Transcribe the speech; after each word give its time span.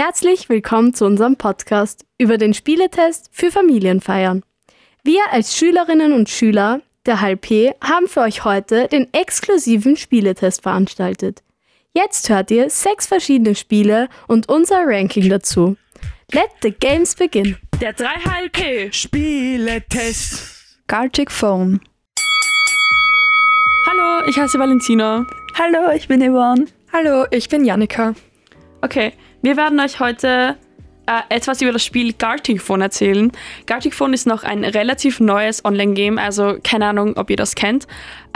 Herzlich 0.00 0.48
willkommen 0.48 0.94
zu 0.94 1.06
unserem 1.06 1.34
Podcast 1.34 2.06
über 2.18 2.38
den 2.38 2.54
Spieletest 2.54 3.30
für 3.32 3.50
Familienfeiern. 3.50 4.44
Wir 5.02 5.22
als 5.32 5.56
Schülerinnen 5.56 6.12
und 6.12 6.28
Schüler 6.28 6.82
der 7.04 7.20
HLP 7.20 7.74
haben 7.82 8.06
für 8.06 8.20
euch 8.20 8.44
heute 8.44 8.86
den 8.86 9.12
exklusiven 9.12 9.96
Spieletest 9.96 10.62
veranstaltet. 10.62 11.42
Jetzt 11.94 12.28
hört 12.28 12.52
ihr 12.52 12.70
sechs 12.70 13.08
verschiedene 13.08 13.56
Spiele 13.56 14.08
und 14.28 14.48
unser 14.48 14.84
Ranking 14.86 15.28
dazu. 15.28 15.76
Let 16.30 16.50
the 16.62 16.70
games 16.70 17.16
begin. 17.16 17.56
Der 17.80 17.92
3HLP 17.96 18.92
Spieletest. 18.92 20.76
Gartic 20.86 21.32
Phone. 21.32 21.80
Hallo, 23.84 24.28
ich 24.28 24.38
heiße 24.38 24.60
Valentina. 24.60 25.26
Hallo, 25.58 25.90
ich 25.92 26.06
bin 26.06 26.20
Yvonne. 26.20 26.66
Hallo, 26.92 27.26
ich 27.32 27.48
bin 27.48 27.64
Janika. 27.64 28.14
Okay, 28.80 29.12
wir 29.42 29.56
werden 29.56 29.78
euch 29.80 30.00
heute 30.00 30.56
äh, 31.06 31.34
etwas 31.34 31.62
über 31.62 31.72
das 31.72 31.84
Spiel 31.84 32.12
Gartic 32.12 32.60
Phone 32.60 32.82
erzählen. 32.82 33.32
Gartic 33.66 33.94
Phone 33.94 34.12
ist 34.12 34.26
noch 34.26 34.44
ein 34.44 34.64
relativ 34.64 35.20
neues 35.20 35.64
Online-Game, 35.64 36.18
also 36.18 36.56
keine 36.62 36.86
Ahnung, 36.86 37.16
ob 37.16 37.30
ihr 37.30 37.36
das 37.36 37.54
kennt. 37.54 37.86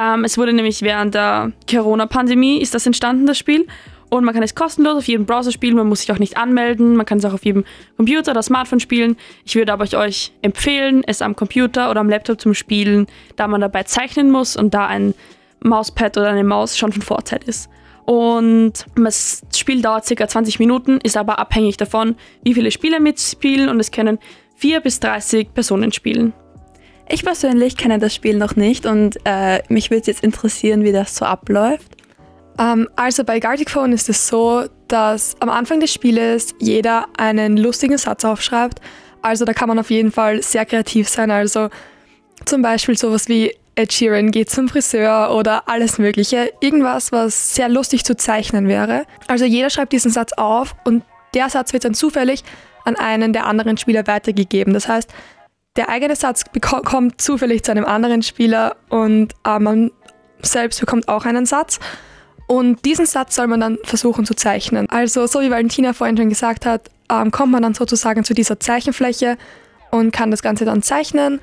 Ähm, 0.00 0.24
es 0.24 0.38
wurde 0.38 0.52
nämlich 0.52 0.80
während 0.80 1.14
der 1.14 1.52
Corona-Pandemie 1.70 2.62
ist 2.62 2.74
das 2.74 2.86
entstanden, 2.86 3.26
das 3.26 3.38
Spiel. 3.38 3.66
Und 4.08 4.24
man 4.24 4.34
kann 4.34 4.42
es 4.42 4.54
kostenlos 4.54 4.96
auf 4.96 5.08
jedem 5.08 5.24
Browser 5.24 5.52
spielen, 5.52 5.74
man 5.74 5.86
muss 5.86 6.00
sich 6.00 6.12
auch 6.12 6.18
nicht 6.18 6.36
anmelden, 6.36 6.96
man 6.96 7.06
kann 7.06 7.16
es 7.16 7.24
auch 7.24 7.32
auf 7.32 7.46
jedem 7.46 7.64
Computer 7.96 8.32
oder 8.32 8.42
Smartphone 8.42 8.78
spielen. 8.78 9.16
Ich 9.46 9.54
würde 9.54 9.72
aber 9.72 9.86
euch 9.98 10.32
empfehlen, 10.42 11.02
es 11.06 11.22
am 11.22 11.34
Computer 11.34 11.90
oder 11.90 12.00
am 12.00 12.10
Laptop 12.10 12.38
zum 12.38 12.52
Spielen, 12.52 13.06
da 13.36 13.48
man 13.48 13.62
dabei 13.62 13.84
zeichnen 13.84 14.30
muss 14.30 14.54
und 14.54 14.74
da 14.74 14.86
ein 14.86 15.14
Mauspad 15.60 16.18
oder 16.18 16.28
eine 16.28 16.44
Maus 16.44 16.76
schon 16.76 16.92
von 16.92 17.00
Vorteil 17.00 17.40
ist. 17.46 17.70
Und 18.04 18.86
das 18.96 19.42
Spiel 19.54 19.80
dauert 19.80 20.06
ca. 20.06 20.28
20 20.28 20.58
Minuten, 20.58 20.98
ist 21.02 21.16
aber 21.16 21.38
abhängig 21.38 21.76
davon, 21.76 22.16
wie 22.42 22.54
viele 22.54 22.70
Spieler 22.70 23.00
mitspielen 23.00 23.68
und 23.68 23.78
es 23.78 23.90
können 23.90 24.18
4 24.56 24.80
bis 24.80 25.00
30 25.00 25.54
Personen 25.54 25.92
spielen. 25.92 26.32
Ich 27.08 27.24
persönlich 27.24 27.76
kenne 27.76 27.98
das 27.98 28.14
Spiel 28.14 28.36
noch 28.36 28.56
nicht 28.56 28.86
und 28.86 29.18
äh, 29.24 29.62
mich 29.68 29.90
würde 29.90 30.06
jetzt 30.06 30.24
interessieren, 30.24 30.82
wie 30.84 30.92
das 30.92 31.16
so 31.16 31.24
abläuft. 31.24 31.96
Ähm, 32.58 32.88
also 32.96 33.24
bei 33.24 33.38
Gartic 33.38 33.70
Phone 33.70 33.92
ist 33.92 34.08
es 34.08 34.28
so, 34.28 34.64
dass 34.88 35.36
am 35.40 35.48
Anfang 35.48 35.80
des 35.80 35.92
Spieles 35.92 36.54
jeder 36.58 37.06
einen 37.16 37.56
lustigen 37.56 37.98
Satz 37.98 38.24
aufschreibt. 38.24 38.80
Also 39.20 39.44
da 39.44 39.52
kann 39.52 39.68
man 39.68 39.78
auf 39.78 39.90
jeden 39.90 40.12
Fall 40.12 40.42
sehr 40.42 40.64
kreativ 40.64 41.08
sein. 41.08 41.30
Also 41.30 41.68
zum 42.44 42.62
Beispiel 42.62 42.96
sowas 42.96 43.28
wie 43.28 43.54
Ed 43.74 43.92
Sheeran 43.92 44.30
geht 44.30 44.50
zum 44.50 44.68
Friseur 44.68 45.34
oder 45.34 45.68
alles 45.68 45.98
Mögliche. 45.98 46.52
Irgendwas, 46.60 47.10
was 47.10 47.54
sehr 47.54 47.68
lustig 47.68 48.04
zu 48.04 48.16
zeichnen 48.16 48.68
wäre. 48.68 49.06
Also 49.28 49.44
jeder 49.44 49.70
schreibt 49.70 49.92
diesen 49.92 50.10
Satz 50.10 50.32
auf 50.34 50.74
und 50.84 51.02
der 51.34 51.48
Satz 51.48 51.72
wird 51.72 51.84
dann 51.84 51.94
zufällig 51.94 52.44
an 52.84 52.96
einen 52.96 53.32
der 53.32 53.46
anderen 53.46 53.78
Spieler 53.78 54.06
weitergegeben. 54.06 54.74
Das 54.74 54.88
heißt, 54.88 55.10
der 55.76 55.88
eigene 55.88 56.16
Satz 56.16 56.44
kommt 56.60 57.20
zufällig 57.20 57.62
zu 57.62 57.70
einem 57.70 57.86
anderen 57.86 58.22
Spieler 58.22 58.76
und 58.90 59.32
äh, 59.46 59.58
man 59.58 59.90
selbst 60.42 60.80
bekommt 60.80 61.08
auch 61.08 61.24
einen 61.24 61.46
Satz. 61.46 61.80
Und 62.46 62.84
diesen 62.84 63.06
Satz 63.06 63.36
soll 63.36 63.46
man 63.46 63.60
dann 63.60 63.78
versuchen 63.84 64.26
zu 64.26 64.34
zeichnen. 64.34 64.90
Also 64.90 65.26
so 65.26 65.40
wie 65.40 65.50
Valentina 65.50 65.94
vorhin 65.94 66.18
schon 66.18 66.28
gesagt 66.28 66.66
hat, 66.66 66.90
ähm, 67.10 67.30
kommt 67.30 67.52
man 67.52 67.62
dann 67.62 67.72
sozusagen 67.72 68.24
zu 68.24 68.34
dieser 68.34 68.60
Zeichenfläche 68.60 69.38
und 69.90 70.12
kann 70.12 70.30
das 70.30 70.42
Ganze 70.42 70.66
dann 70.66 70.82
zeichnen. 70.82 71.40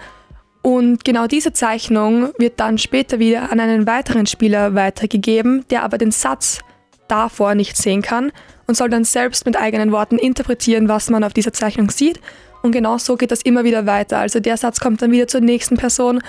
Und 0.62 1.06
genau 1.06 1.28
diese 1.28 1.54
Zeichnung 1.54 2.32
wird 2.38 2.60
dann 2.60 2.78
später 2.78 3.20
wieder 3.20 3.52
an 3.52 3.60
einen 3.60 3.88
weiteren 3.88 4.26
Spieler 4.26 4.76
weitergegeben, 4.76 5.66
der 5.70 5.84
aber 5.84 5.98
den 5.98 6.12
Satz 6.12 6.60
davor 7.08 7.56
nicht 7.56 7.78
sehen 7.78 8.02
kann 8.02 8.32
und 8.68 8.76
soll 8.76 8.90
dann 8.90 9.04
selbst 9.04 9.46
mit 9.46 9.58
eigenen 9.58 9.92
Worten 9.92 10.18
interpretieren, 10.18 10.90
was 10.90 11.10
man 11.10 11.24
auf 11.24 11.34
dieser 11.34 11.54
Zeichnung 11.54 11.90
sieht. 11.90 12.20
Und 12.62 12.72
genau 12.72 12.98
so 12.98 13.16
geht 13.16 13.32
das 13.32 13.42
immer 13.42 13.64
wieder 13.64 13.86
weiter. 13.86 14.20
Also 14.20 14.40
der 14.40 14.58
Satz 14.58 14.80
kommt 14.80 15.02
dann 15.02 15.12
wieder 15.12 15.28
zur 15.28 15.42
nächsten 15.42 15.78
Person 15.78 16.22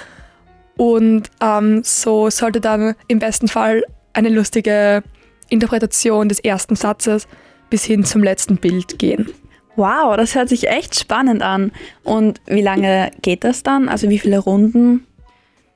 und 0.77 1.29
ähm, 1.43 1.83
so 1.85 2.31
sollte 2.31 2.61
dann 2.61 2.95
im 3.09 3.19
besten 3.19 3.49
Fall 3.49 3.85
eine 4.13 4.29
lustige 4.29 5.03
Interpretation 5.49 6.29
des 6.29 6.39
ersten 6.39 6.77
Satzes 6.77 7.27
bis 7.69 7.85
hin 7.85 8.05
zum 8.05 8.23
letzten 8.23 8.57
Bild 8.57 8.99
gehen. 8.99 9.31
Wow, 9.81 10.15
das 10.15 10.35
hört 10.35 10.51
sich 10.51 10.69
echt 10.69 11.01
spannend 11.01 11.41
an. 11.41 11.73
Und 12.05 12.39
wie 12.45 12.61
lange 12.61 13.13
geht 13.23 13.45
das 13.45 13.63
dann? 13.63 13.89
Also 13.89 14.11
wie 14.11 14.19
viele 14.19 14.39
Runden? 14.39 15.07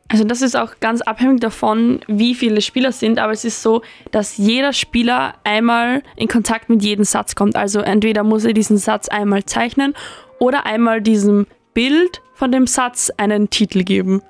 Also 0.09 0.25
das 0.25 0.43
ist 0.43 0.57
auch 0.57 0.75
ganz 0.81 1.01
abhängig 1.01 1.41
davon, 1.41 2.01
wie 2.07 2.35
viele 2.35 2.61
Spieler 2.61 2.93
sind, 2.93 3.19
aber 3.19 3.33
es 3.33 3.47
ist 3.47 3.63
so, 3.63 3.81
dass 4.11 4.37
jeder 4.37 4.75
Spieler 4.75 5.37
einmal 5.43 6.03
in 6.17 6.29
Kontakt 6.29 6.69
mit 6.69 6.83
jedem 6.83 7.07
Satz 7.07 7.35
kommt. 7.35 7.57
Also 7.57 7.81
entweder 7.81 8.25
muss 8.25 8.45
er 8.45 8.53
diesen 8.53 8.77
Satz 8.77 9.09
einmal 9.09 9.47
zeichnen 9.47 9.95
oder 10.39 10.67
einmal 10.67 11.01
diesem 11.01 11.47
Bild 11.73 12.21
von 12.35 12.53
dem 12.53 12.67
Satz 12.67 13.11
einen 13.17 13.49
Titel 13.49 13.85
geben. 13.85 14.21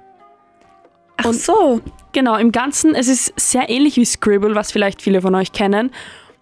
Ach 1.17 1.25
Und 1.25 1.34
so. 1.34 1.81
Genau, 2.13 2.37
im 2.37 2.53
Ganzen, 2.53 2.95
es 2.95 3.09
ist 3.09 3.33
sehr 3.37 3.69
ähnlich 3.69 3.97
wie 3.97 4.05
Scribble, 4.05 4.55
was 4.55 4.71
vielleicht 4.71 5.03
viele 5.03 5.21
von 5.21 5.34
euch 5.34 5.51
kennen. 5.51 5.91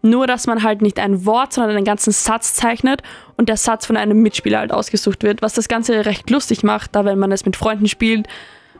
Nur, 0.02 0.26
dass 0.26 0.48
man 0.48 0.64
halt 0.64 0.82
nicht 0.82 0.98
ein 0.98 1.24
Wort, 1.26 1.52
sondern 1.52 1.76
einen 1.76 1.84
ganzen 1.84 2.12
Satz 2.12 2.54
zeichnet 2.54 3.02
und 3.36 3.48
der 3.48 3.56
Satz 3.56 3.86
von 3.86 3.96
einem 3.96 4.20
Mitspieler 4.20 4.58
halt 4.58 4.72
ausgesucht 4.72 5.22
wird, 5.22 5.42
was 5.42 5.54
das 5.54 5.68
Ganze 5.68 6.04
recht 6.04 6.28
lustig 6.28 6.64
macht, 6.64 6.96
da 6.96 7.04
wenn 7.04 7.20
man 7.20 7.30
es 7.30 7.46
mit 7.46 7.56
Freunden 7.56 7.86
spielt, 7.86 8.26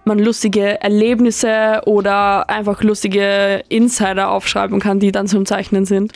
man 0.04 0.18
lustige 0.18 0.80
Erlebnisse 0.80 1.82
oder 1.86 2.50
einfach 2.50 2.82
lustige 2.82 3.62
Insider 3.68 4.30
aufschreiben 4.30 4.80
kann, 4.80 4.98
die 4.98 5.12
dann 5.12 5.28
zum 5.28 5.46
Zeichnen 5.46 5.84
sind. 5.84 6.12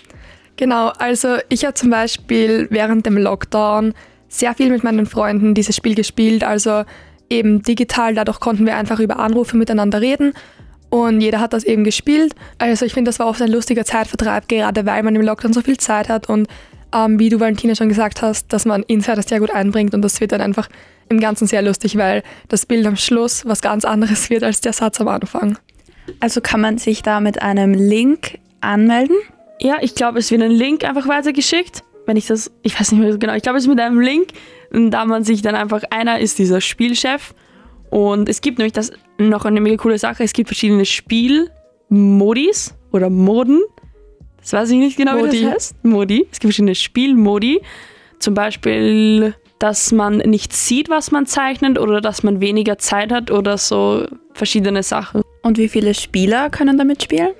Genau, 0.56 0.88
also 0.98 1.36
ich 1.50 1.64
habe 1.64 1.74
zum 1.74 1.90
Beispiel 1.90 2.66
während 2.70 3.06
dem 3.06 3.16
Lockdown 3.16 3.94
sehr 4.28 4.54
viel 4.54 4.70
mit 4.70 4.82
meinen 4.82 5.06
Freunden 5.06 5.54
dieses 5.54 5.76
Spiel 5.76 5.94
gespielt, 5.94 6.42
also 6.42 6.82
eben 7.30 7.62
digital, 7.62 8.14
dadurch 8.14 8.40
konnten 8.40 8.66
wir 8.66 8.76
einfach 8.76 8.98
über 8.98 9.20
Anrufe 9.20 9.56
miteinander 9.56 10.00
reden 10.00 10.32
und 10.90 11.20
jeder 11.20 11.40
hat 11.40 11.52
das 11.52 11.64
eben 11.64 11.84
gespielt. 11.84 12.34
Also 12.58 12.84
ich 12.84 12.94
finde, 12.94 13.08
das 13.08 13.18
war 13.18 13.26
oft 13.26 13.42
ein 13.42 13.50
lustiger 13.50 13.84
Zeitvertreib, 13.84 14.48
gerade 14.48 14.86
weil 14.86 15.02
man 15.02 15.14
im 15.16 15.22
Lockdown 15.22 15.52
so 15.52 15.62
viel 15.62 15.78
Zeit 15.78 16.08
hat 16.08 16.28
und 16.28 16.48
ähm, 16.94 17.18
wie 17.18 17.28
du 17.28 17.40
Valentina 17.40 17.74
schon 17.74 17.88
gesagt 17.88 18.22
hast, 18.22 18.52
dass 18.52 18.64
man 18.64 18.82
Insider 18.84 19.22
sehr 19.22 19.40
gut 19.40 19.50
einbringt 19.50 19.94
und 19.94 20.02
das 20.02 20.20
wird 20.20 20.32
dann 20.32 20.40
einfach 20.40 20.68
im 21.08 21.20
Ganzen 21.20 21.46
sehr 21.46 21.62
lustig, 21.62 21.96
weil 21.96 22.22
das 22.48 22.66
Bild 22.66 22.86
am 22.86 22.96
Schluss 22.96 23.44
was 23.46 23.60
ganz 23.60 23.84
anderes 23.84 24.30
wird 24.30 24.42
als 24.42 24.60
der 24.60 24.72
Satz 24.72 25.00
am 25.00 25.08
Anfang. 25.08 25.58
Also 26.20 26.40
kann 26.40 26.60
man 26.60 26.78
sich 26.78 27.02
da 27.02 27.20
mit 27.20 27.42
einem 27.42 27.74
Link 27.74 28.38
anmelden? 28.60 29.16
Ja, 29.60 29.78
ich 29.80 29.94
glaube, 29.94 30.18
es 30.18 30.30
wird 30.30 30.42
ein 30.42 30.50
Link 30.50 30.84
einfach 30.84 31.08
weitergeschickt. 31.08 31.82
Wenn 32.06 32.16
ich 32.16 32.26
das, 32.26 32.52
ich 32.62 32.78
weiß 32.78 32.92
nicht 32.92 33.00
mehr 33.00 33.12
so 33.12 33.18
genau, 33.18 33.34
ich 33.34 33.42
glaube, 33.42 33.58
es 33.58 33.64
ist 33.64 33.68
mit 33.68 33.80
einem 33.80 34.00
Link, 34.00 34.28
da 34.70 35.04
man 35.04 35.24
sich 35.24 35.42
dann 35.42 35.54
einfach, 35.54 35.82
einer 35.90 36.20
ist 36.20 36.38
dieser 36.38 36.60
Spielchef 36.60 37.34
und 37.90 38.28
es 38.28 38.40
gibt 38.40 38.58
nämlich 38.58 38.72
das 38.72 38.92
noch 39.18 39.44
eine 39.44 39.60
mega 39.60 39.76
coole 39.76 39.98
Sache, 39.98 40.24
es 40.24 40.32
gibt 40.32 40.48
verschiedene 40.48 40.84
Spielmodis 40.84 42.74
oder 42.92 43.10
Moden. 43.10 43.62
Das 44.40 44.52
weiß 44.52 44.70
ich 44.70 44.78
nicht 44.78 44.96
genau, 44.96 45.16
Modi. 45.16 45.32
wie 45.32 45.42
das 45.42 45.54
heißt. 45.54 45.84
Modi. 45.84 46.26
Es 46.30 46.38
gibt 46.38 46.52
verschiedene 46.52 46.74
Spielmodi. 46.74 47.60
Zum 48.18 48.34
Beispiel, 48.34 49.34
dass 49.58 49.92
man 49.92 50.18
nicht 50.18 50.52
sieht, 50.52 50.88
was 50.88 51.10
man 51.10 51.26
zeichnet 51.26 51.78
oder 51.78 52.00
dass 52.00 52.22
man 52.22 52.40
weniger 52.40 52.78
Zeit 52.78 53.12
hat 53.12 53.30
oder 53.30 53.58
so 53.58 54.06
verschiedene 54.32 54.82
Sachen. 54.82 55.22
Und 55.42 55.58
wie 55.58 55.68
viele 55.68 55.94
Spieler 55.94 56.50
können 56.50 56.78
da 56.78 56.84
mitspielen? 56.84 57.30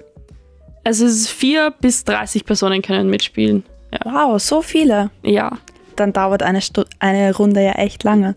Also 0.85 1.07
es 1.07 1.15
ist 1.15 1.29
vier 1.29 1.75
bis 1.81 2.05
30 2.05 2.45
Personen 2.45 2.83
können 2.83 3.11
mitspielen. 3.11 3.65
Ja. 3.93 4.01
Wow, 4.05 4.41
so 4.41 4.63
viele. 4.63 5.11
Ja. 5.23 5.59
Dann 5.97 6.13
dauert 6.13 6.43
eine, 6.43 6.61
Stu 6.61 6.85
eine 6.99 7.35
Runde 7.35 7.63
ja 7.63 7.73
echt 7.73 8.05
lange. 8.05 8.35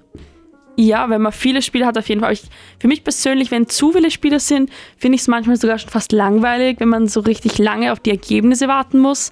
Ja, 0.81 1.09
wenn 1.09 1.21
man 1.21 1.33
viele 1.33 1.61
Spiele 1.61 1.85
hat, 1.85 1.97
auf 1.97 2.07
jeden 2.07 2.21
Fall. 2.21 2.31
Ich, 2.31 2.43
für 2.79 2.87
mich 2.87 3.03
persönlich, 3.03 3.51
wenn 3.51 3.67
zu 3.67 3.91
viele 3.91 4.09
Spiele 4.09 4.39
sind, 4.39 4.69
finde 4.97 5.17
ich 5.17 5.21
es 5.21 5.27
manchmal 5.27 5.57
sogar 5.57 5.77
schon 5.77 5.89
fast 5.89 6.13
langweilig, 6.13 6.79
wenn 6.79 6.87
man 6.87 7.09
so 7.09 7.19
richtig 7.19 7.57
lange 7.57 7.91
auf 7.91 7.99
die 7.99 8.11
Ergebnisse 8.11 8.69
warten 8.69 8.97
muss. 8.97 9.31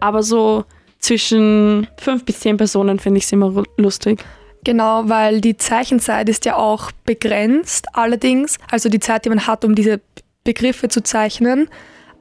Aber 0.00 0.24
so 0.24 0.64
zwischen 0.98 1.86
fünf 1.98 2.24
bis 2.24 2.40
zehn 2.40 2.56
Personen 2.56 2.98
finde 2.98 3.18
ich 3.18 3.26
es 3.26 3.32
immer 3.32 3.62
lustig. 3.76 4.24
Genau, 4.64 5.08
weil 5.08 5.40
die 5.40 5.56
Zeichenzeit 5.56 6.28
ist 6.28 6.44
ja 6.46 6.56
auch 6.56 6.90
begrenzt, 7.06 7.86
allerdings, 7.92 8.58
also 8.68 8.88
die 8.88 8.98
Zeit, 8.98 9.24
die 9.24 9.28
man 9.28 9.46
hat, 9.46 9.64
um 9.64 9.76
diese 9.76 10.00
Begriffe 10.42 10.88
zu 10.88 11.04
zeichnen. 11.04 11.68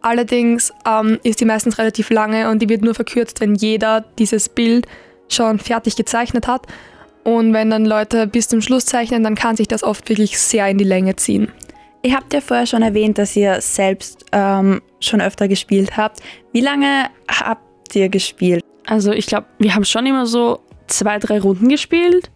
Allerdings 0.02 0.72
ähm, 0.88 1.20
ist 1.24 1.42
die 1.42 1.46
meistens 1.46 1.80
relativ 1.80 2.12
lange 2.12 2.52
und 2.52 2.62
die 2.62 2.70
wird 2.70 2.84
nur 2.84 2.94
verkürzt, 2.94 3.42
wenn 3.42 3.56
jeder 3.56 4.02
dieses 4.20 4.50
Bild 4.50 4.86
schon 5.30 5.58
fertig 5.58 5.96
gezeichnet 5.96 6.48
hat. 6.48 6.68
Und 7.28 7.52
wenn 7.52 7.70
dann 7.70 7.84
Leute 7.84 8.26
bis 8.26 8.48
zum 8.48 8.62
Schluss 8.62 8.86
zeichnen, 8.86 9.22
dann 9.22 9.36
kann 9.36 9.58
sich 9.58 9.68
das 9.68 9.84
oft 9.84 10.08
wirklich 10.08 10.40
sehr 10.40 10.66
in 10.70 10.78
die 10.78 10.86
Länge 10.86 11.18
ziehen. 11.18 11.52
Ihr 12.02 12.16
habt 12.16 12.34
ja 12.34 12.40
vorher 12.40 12.66
schon 12.66 12.84
erwähnt, 12.84 13.18
dass 13.18 13.36
ihr 13.36 13.60
selbst 13.60 14.26
ähm, 14.32 14.82
schon 15.02 15.20
öfter 15.20 15.50
gespielt 15.50 15.98
habt. 15.98 16.22
Wie 16.54 16.62
lange 16.62 17.08
habt 17.30 17.94
ihr 17.96 18.08
gespielt? 18.08 18.64
Also 18.86 19.12
ich 19.12 19.26
glaube, 19.26 19.46
wir 19.60 19.76
haben 19.76 19.84
schon 19.84 20.06
immer 20.06 20.26
so 20.26 20.62
zwei, 20.88 21.20
drei 21.20 21.42
Runden 21.42 21.68
gespielt. 21.68 22.32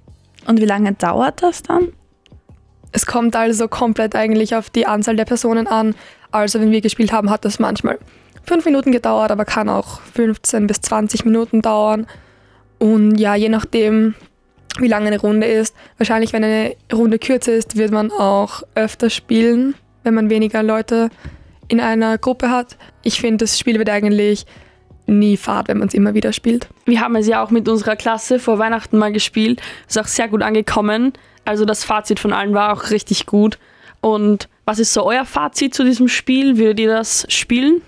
Und 0.46 0.60
wie 0.60 0.66
lange 0.66 0.92
dauert 0.92 1.42
das 1.42 1.64
dann? 1.64 1.94
Es 2.92 3.06
kommt 3.06 3.34
also 3.38 3.70
komplett 3.70 4.14
eigentlich 4.14 4.56
auf 4.56 4.70
die 4.70 4.88
Anzahl 4.88 5.16
der 5.16 5.24
Personen 5.24 5.68
an. 5.68 5.96
Also 6.32 6.60
wenn 6.60 6.72
wir 6.72 6.82
gespielt 6.82 7.14
haben, 7.14 7.30
hat 7.30 7.46
das 7.46 7.60
manchmal 7.60 7.98
fünf 8.44 8.66
Minuten 8.66 8.92
gedauert, 8.92 9.32
aber 9.32 9.46
kann 9.46 9.70
auch 9.70 10.02
15 10.02 10.68
bis 10.68 10.82
20 10.82 11.24
Minuten 11.24 11.62
dauern. 11.62 12.08
Und 12.78 13.16
ja, 13.16 13.36
je 13.36 13.48
nachdem, 13.48 14.16
wie 14.80 14.88
lange 14.88 15.08
eine 15.08 15.20
Runde 15.20 15.48
ist, 15.48 15.76
wahrscheinlich, 15.98 16.34
wenn 16.34 16.44
eine 16.44 16.76
Runde 16.94 17.20
kürzer 17.20 17.54
ist, 17.54 17.78
wird 17.78 17.92
man 17.92 18.12
auch 18.12 18.64
öfter 18.76 19.10
spielen, 19.10 19.76
wenn 20.04 20.14
man 20.14 20.30
weniger 20.30 20.64
Leute 20.64 21.10
in 21.68 21.80
einer 21.80 22.18
Gruppe 22.18 22.50
hat. 22.50 22.78
Ich 23.04 23.20
finde, 23.20 23.46
das 23.46 23.60
Spiel 23.60 23.78
wird 23.78 23.90
eigentlich 23.90 24.46
nie 25.08 25.38
fad, 25.38 25.68
wenn 25.68 25.78
man 25.78 25.88
es 25.88 25.94
immer 25.94 26.14
wieder 26.14 26.34
spielt. 26.34 26.68
Wir 26.86 27.02
haben 27.02 27.16
es 27.16 27.28
ja 27.28 27.44
auch 27.44 27.52
mit 27.52 27.68
unserer 27.68 27.96
Klasse 27.96 28.40
vor 28.40 28.60
Weihnachten 28.60 28.98
mal 28.98 29.12
gespielt. 29.12 29.62
Ist 29.88 30.00
auch 30.00 30.08
sehr 30.08 30.28
gut 30.28 30.42
angekommen. 30.42 31.14
Also 31.46 31.66
das 31.66 31.84
Fazit 31.84 32.20
von 32.20 32.34
allen 32.34 32.54
war 32.54 32.74
auch 32.74 32.92
richtig 32.92 33.26
gut. 33.26 33.60
Und 34.00 34.48
was 34.66 34.80
ist 34.80 34.94
so 34.94 35.04
euer 35.04 35.26
Fazit 35.26 35.74
zu 35.74 35.84
diesem 35.84 36.08
Spiel? 36.08 36.58
Würdet 36.58 36.80
ihr 36.80 36.90
das 36.90 37.26
spielen? 37.30 37.82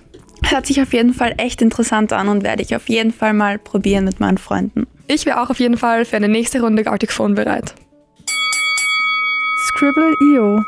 Hört 0.43 0.65
sich 0.65 0.81
auf 0.81 0.93
jeden 0.93 1.13
Fall 1.13 1.35
echt 1.37 1.61
interessant 1.61 2.11
an 2.13 2.27
und 2.27 2.43
werde 2.43 2.61
ich 2.61 2.75
auf 2.75 2.89
jeden 2.89 3.11
Fall 3.11 3.33
mal 3.33 3.57
probieren 3.57 4.05
mit 4.05 4.19
meinen 4.19 4.37
Freunden. 4.37 4.87
Ich 5.07 5.25
wäre 5.25 5.41
auch 5.41 5.49
auf 5.49 5.59
jeden 5.59 5.77
Fall 5.77 6.05
für 6.05 6.15
eine 6.15 6.29
nächste 6.29 6.61
Runde 6.61 6.83
Gartic 6.83 7.11
Phone 7.11 7.35
bereit. 7.35 7.73
Scribble.io 9.67 10.63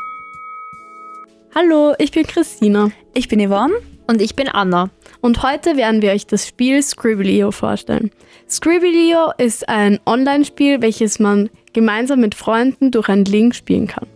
Hallo, 1.54 1.94
ich 1.98 2.10
bin 2.10 2.26
Christina 2.26 2.90
Ich 3.14 3.28
bin 3.28 3.40
Yvonne. 3.40 3.74
und 4.06 4.20
ich 4.20 4.36
bin 4.36 4.48
Anna. 4.48 4.90
und 5.22 5.42
heute 5.42 5.76
werden 5.76 6.02
wir 6.02 6.12
euch 6.12 6.26
das 6.26 6.46
Spiel 6.46 6.82
Scribblio 6.82 7.50
vorstellen. 7.50 8.10
Scribblio 8.48 9.32
ist 9.38 9.68
ein 9.68 9.98
Online-Spiel, 10.04 10.82
welches 10.82 11.18
man 11.18 11.48
gemeinsam 11.72 12.20
mit 12.20 12.34
Freunden 12.34 12.90
durch 12.90 13.08
einen 13.08 13.24
Link 13.24 13.54
spielen 13.54 13.86
kann. 13.86 14.06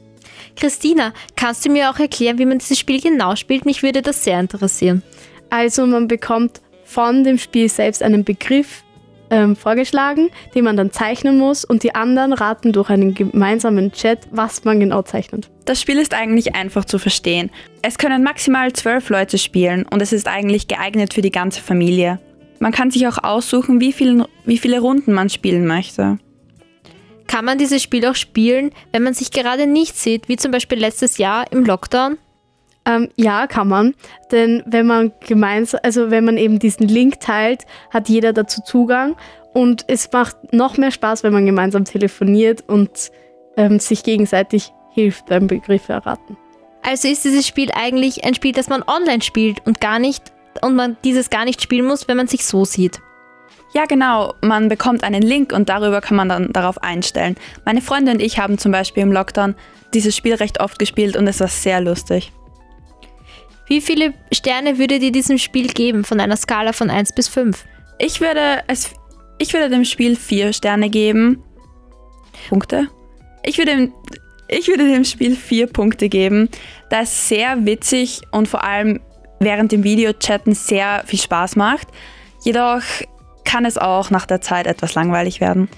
Christina, 0.57 1.13
kannst 1.37 1.65
du 1.65 1.71
mir 1.71 1.91
auch 1.91 1.99
erklären, 1.99 2.39
wie 2.39 2.47
man 2.47 2.59
dieses 2.59 2.79
Spiel 2.79 3.01
genau 3.01 3.37
spielt? 3.37 3.65
Mich 3.65 3.83
würde 3.83 4.03
das 4.03 4.23
sehr 4.23 4.39
interessieren. 4.39 5.03
Also 5.49 5.87
man 5.87 6.09
bekommt 6.09 6.61
von 6.85 7.25
dem 7.25 7.39
Spiel 7.39 7.69
selbst 7.69 8.03
einen 8.03 8.25
Begriff 8.25 8.83
ähm, 9.31 9.57
vorgeschlagen, 9.57 10.31
den 10.55 10.65
man 10.65 10.77
dann 10.77 10.91
zeichnen 10.91 11.39
muss 11.39 11.65
und 11.65 11.83
die 11.83 11.95
anderen 11.95 12.33
raten 12.33 12.73
durch 12.73 12.91
einen 12.91 13.15
gemeinsamen 13.15 13.93
Chat, 13.93 14.29
was 14.31 14.65
man 14.65 14.81
genau 14.81 15.03
zeichnet. 15.03 15.51
Das 15.65 15.81
Spiel 15.81 15.99
ist 15.99 16.15
eigentlich 16.15 16.55
einfach 16.55 16.85
zu 16.85 16.99
verstehen. 16.99 17.51
Es 17.83 17.99
können 17.99 18.23
maximal 18.23 18.73
zwölf 18.73 19.09
Leute 19.09 19.39
spielen 19.39 19.87
und 19.87 20.03
es 20.03 20.13
ist 20.13 20.29
eigentlich 20.29 20.69
geeignet 20.69 21.15
für 21.15 21.23
die 21.23 21.31
ganze 21.31 21.61
Familie. 21.61 22.19
Man 22.59 22.73
kann 22.73 22.91
sich 22.91 23.07
auch 23.07 23.19
aussuchen, 23.23 23.81
wie, 23.81 23.93
vielen, 23.93 24.25
wie 24.45 24.59
viele 24.59 24.81
Runden 24.81 25.13
man 25.15 25.31
spielen 25.31 25.67
möchte. 25.67 26.19
Kann 27.27 27.45
man 27.45 27.59
dieses 27.59 27.83
Spiel 27.83 28.05
auch 28.07 28.17
spielen, 28.17 28.73
wenn 28.93 29.05
man 29.05 29.15
sich 29.15 29.31
gerade 29.31 29.67
nicht 29.67 29.97
sieht, 29.97 30.29
wie 30.29 30.37
zum 30.37 30.51
Beispiel 30.51 30.79
letztes 30.79 31.17
Jahr 31.17 31.51
im 31.53 31.65
Lockdown? 31.65 32.19
Ähm, 32.87 33.11
ja, 33.17 33.47
kann 33.47 33.69
man, 33.69 33.95
denn 34.33 34.63
wenn 34.67 34.87
man 34.87 35.13
gemeinsam, 35.21 35.81
also 35.83 36.11
wenn 36.11 36.25
man 36.25 36.39
eben 36.39 36.59
diesen 36.59 36.89
Link 36.89 37.21
teilt, 37.21 37.67
hat 37.91 38.09
jeder 38.09 38.33
dazu 38.33 38.63
Zugang 38.63 39.17
und 39.53 39.85
es 39.87 40.11
macht 40.13 40.53
noch 40.53 40.79
mehr 40.79 40.91
Spaß, 40.91 41.23
wenn 41.23 41.33
man 41.33 41.45
gemeinsam 41.45 41.85
telefoniert 41.85 42.65
und 42.67 43.11
ähm, 43.57 43.81
sich 43.81 44.03
gegenseitig 44.03 44.73
hilft 44.93 45.27
beim 45.27 45.47
Begriffe 45.47 45.93
erraten. 45.93 46.37
Also 46.83 47.09
ist 47.09 47.25
dieses 47.25 47.47
Spiel 47.47 47.69
eigentlich 47.75 48.25
ein 48.25 48.35
Spiel, 48.35 48.53
das 48.53 48.69
man 48.69 48.83
online 48.87 49.23
spielt 49.23 49.67
und 49.67 49.81
gar 49.81 49.99
nicht 49.99 50.33
und 50.63 50.75
man 50.75 50.97
dieses 51.05 51.31
gar 51.31 51.45
nicht 51.45 51.63
spielen 51.63 51.87
muss, 51.87 52.09
wenn 52.09 52.17
man 52.17 52.27
sich 52.27 52.47
so 52.47 52.65
sieht. 52.65 53.01
Ja, 53.73 53.85
genau. 53.85 54.35
Man 54.43 54.69
bekommt 54.69 55.05
einen 55.05 55.23
Link 55.23 55.53
und 55.53 55.69
darüber 55.69 56.01
kann 56.01 56.17
man 56.17 56.29
dann 56.29 56.53
darauf 56.53 56.83
einstellen. 56.83 57.37
Meine 57.65 57.81
Freunde 57.81 58.13
und 58.13 58.21
ich 58.21 58.39
haben 58.39 58.59
zum 58.59 58.73
Beispiel 58.73 59.03
im 59.03 59.13
Lockdown 59.13 59.55
dieses 59.95 60.17
Spiel 60.17 60.35
recht 60.35 60.61
oft 60.61 60.79
gespielt 60.79 61.17
und 61.17 61.27
es 61.29 61.41
war 61.41 61.49
sehr 61.49 61.81
lustig. 61.81 62.33
Wie 63.71 63.81
viele 63.81 64.15
Sterne 64.33 64.79
würdet 64.79 65.01
ihr 65.01 65.13
diesem 65.13 65.39
Spiel 65.39 65.69
geben 65.69 66.03
von 66.05 66.19
einer 66.19 66.37
Skala 66.37 66.73
von 66.73 66.91
1 66.91 67.15
bis 67.15 67.29
5? 67.29 67.65
Ich 67.99 68.21
würde, 68.21 68.65
es, 68.67 68.93
ich 69.39 69.53
würde 69.53 69.71
dem 69.71 69.85
Spiel 69.85 70.17
vier 70.17 70.53
Sterne 70.53 70.91
geben. 70.91 71.41
Punkte? 72.49 72.89
Ich 73.45 73.59
würde, 73.59 73.77
dem- 73.77 73.93
ich 74.49 74.67
würde 74.67 74.89
dem 74.91 75.05
Spiel 75.05 75.37
vier 75.37 75.69
Punkte 75.69 76.09
geben, 76.09 76.49
da 76.89 77.03
es 77.03 77.29
sehr 77.29 77.65
witzig 77.65 78.23
und 78.33 78.49
vor 78.49 78.65
allem 78.65 78.99
während 79.39 79.71
dem 79.71 79.85
Videochatten 79.85 80.53
sehr 80.55 81.05
viel 81.07 81.21
Spaß 81.21 81.55
macht. 81.55 81.87
Jedoch 82.45 82.83
kann 83.45 83.65
es 83.65 83.79
auch 83.79 84.11
nach 84.11 84.27
der 84.27 84.41
Zeit 84.41 84.67
etwas 84.67 84.95
langweilig 84.97 85.41
werden. 85.41 85.69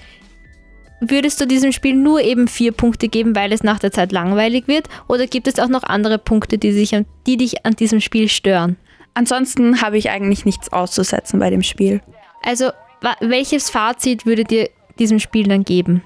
Würdest 1.09 1.41
du 1.41 1.45
diesem 1.45 1.71
Spiel 1.71 1.95
nur 1.95 2.21
eben 2.21 2.47
vier 2.47 2.71
Punkte 2.71 3.09
geben, 3.09 3.35
weil 3.35 3.51
es 3.51 3.63
nach 3.63 3.79
der 3.79 3.91
Zeit 3.91 4.11
langweilig 4.11 4.67
wird? 4.67 4.87
Oder 5.07 5.27
gibt 5.27 5.47
es 5.47 5.59
auch 5.59 5.67
noch 5.67 5.83
andere 5.83 6.17
Punkte, 6.17 6.57
die, 6.57 6.71
sich 6.71 6.95
an, 6.95 7.05
die 7.27 7.37
dich 7.37 7.65
an 7.65 7.73
diesem 7.73 7.99
Spiel 7.99 8.29
stören? 8.29 8.77
Ansonsten 9.13 9.81
habe 9.81 9.97
ich 9.97 10.09
eigentlich 10.09 10.45
nichts 10.45 10.71
auszusetzen 10.71 11.39
bei 11.39 11.49
dem 11.49 11.61
Spiel. 11.61 12.01
Also, 12.41 12.71
welches 13.19 13.69
Fazit 13.69 14.25
würdet 14.25 14.51
ihr 14.51 14.69
diesem 14.97 15.19
Spiel 15.19 15.47
dann 15.47 15.63
geben? 15.63 16.03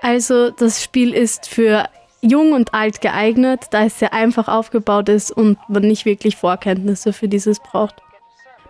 Also 0.00 0.50
das 0.50 0.82
Spiel 0.82 1.14
ist 1.14 1.46
für 1.46 1.88
jung 2.22 2.52
und 2.52 2.74
alt 2.74 3.00
geeignet, 3.00 3.66
da 3.70 3.84
es 3.84 3.98
sehr 3.98 4.12
einfach 4.12 4.48
aufgebaut 4.48 5.08
ist 5.08 5.30
und 5.30 5.58
man 5.68 5.82
nicht 5.82 6.04
wirklich 6.04 6.36
Vorkenntnisse 6.36 7.12
für 7.12 7.28
dieses 7.28 7.60
braucht. 7.60 8.02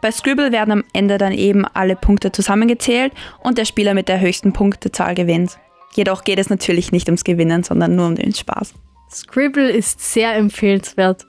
Bei 0.02 0.10
Scribble 0.10 0.50
werden 0.50 0.72
am 0.72 0.84
Ende 0.92 1.16
dann 1.16 1.32
eben 1.32 1.64
alle 1.64 1.94
Punkte 1.94 2.32
zusammengezählt 2.32 3.12
und 3.44 3.56
der 3.56 3.64
Spieler 3.64 3.94
mit 3.94 4.08
der 4.08 4.20
höchsten 4.20 4.52
Punktezahl 4.52 5.14
gewinnt. 5.14 5.58
Jedoch 5.94 6.24
geht 6.24 6.40
es 6.40 6.50
natürlich 6.50 6.90
nicht 6.90 7.06
ums 7.06 7.22
Gewinnen, 7.22 7.62
sondern 7.62 7.94
nur 7.94 8.08
um 8.08 8.16
den 8.16 8.34
Spaß. 8.34 8.74
Scribble 9.12 9.70
ist 9.70 10.00
sehr 10.00 10.34
empfehlenswert. 10.34 11.24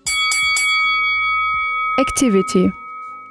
Activity. 1.99 2.71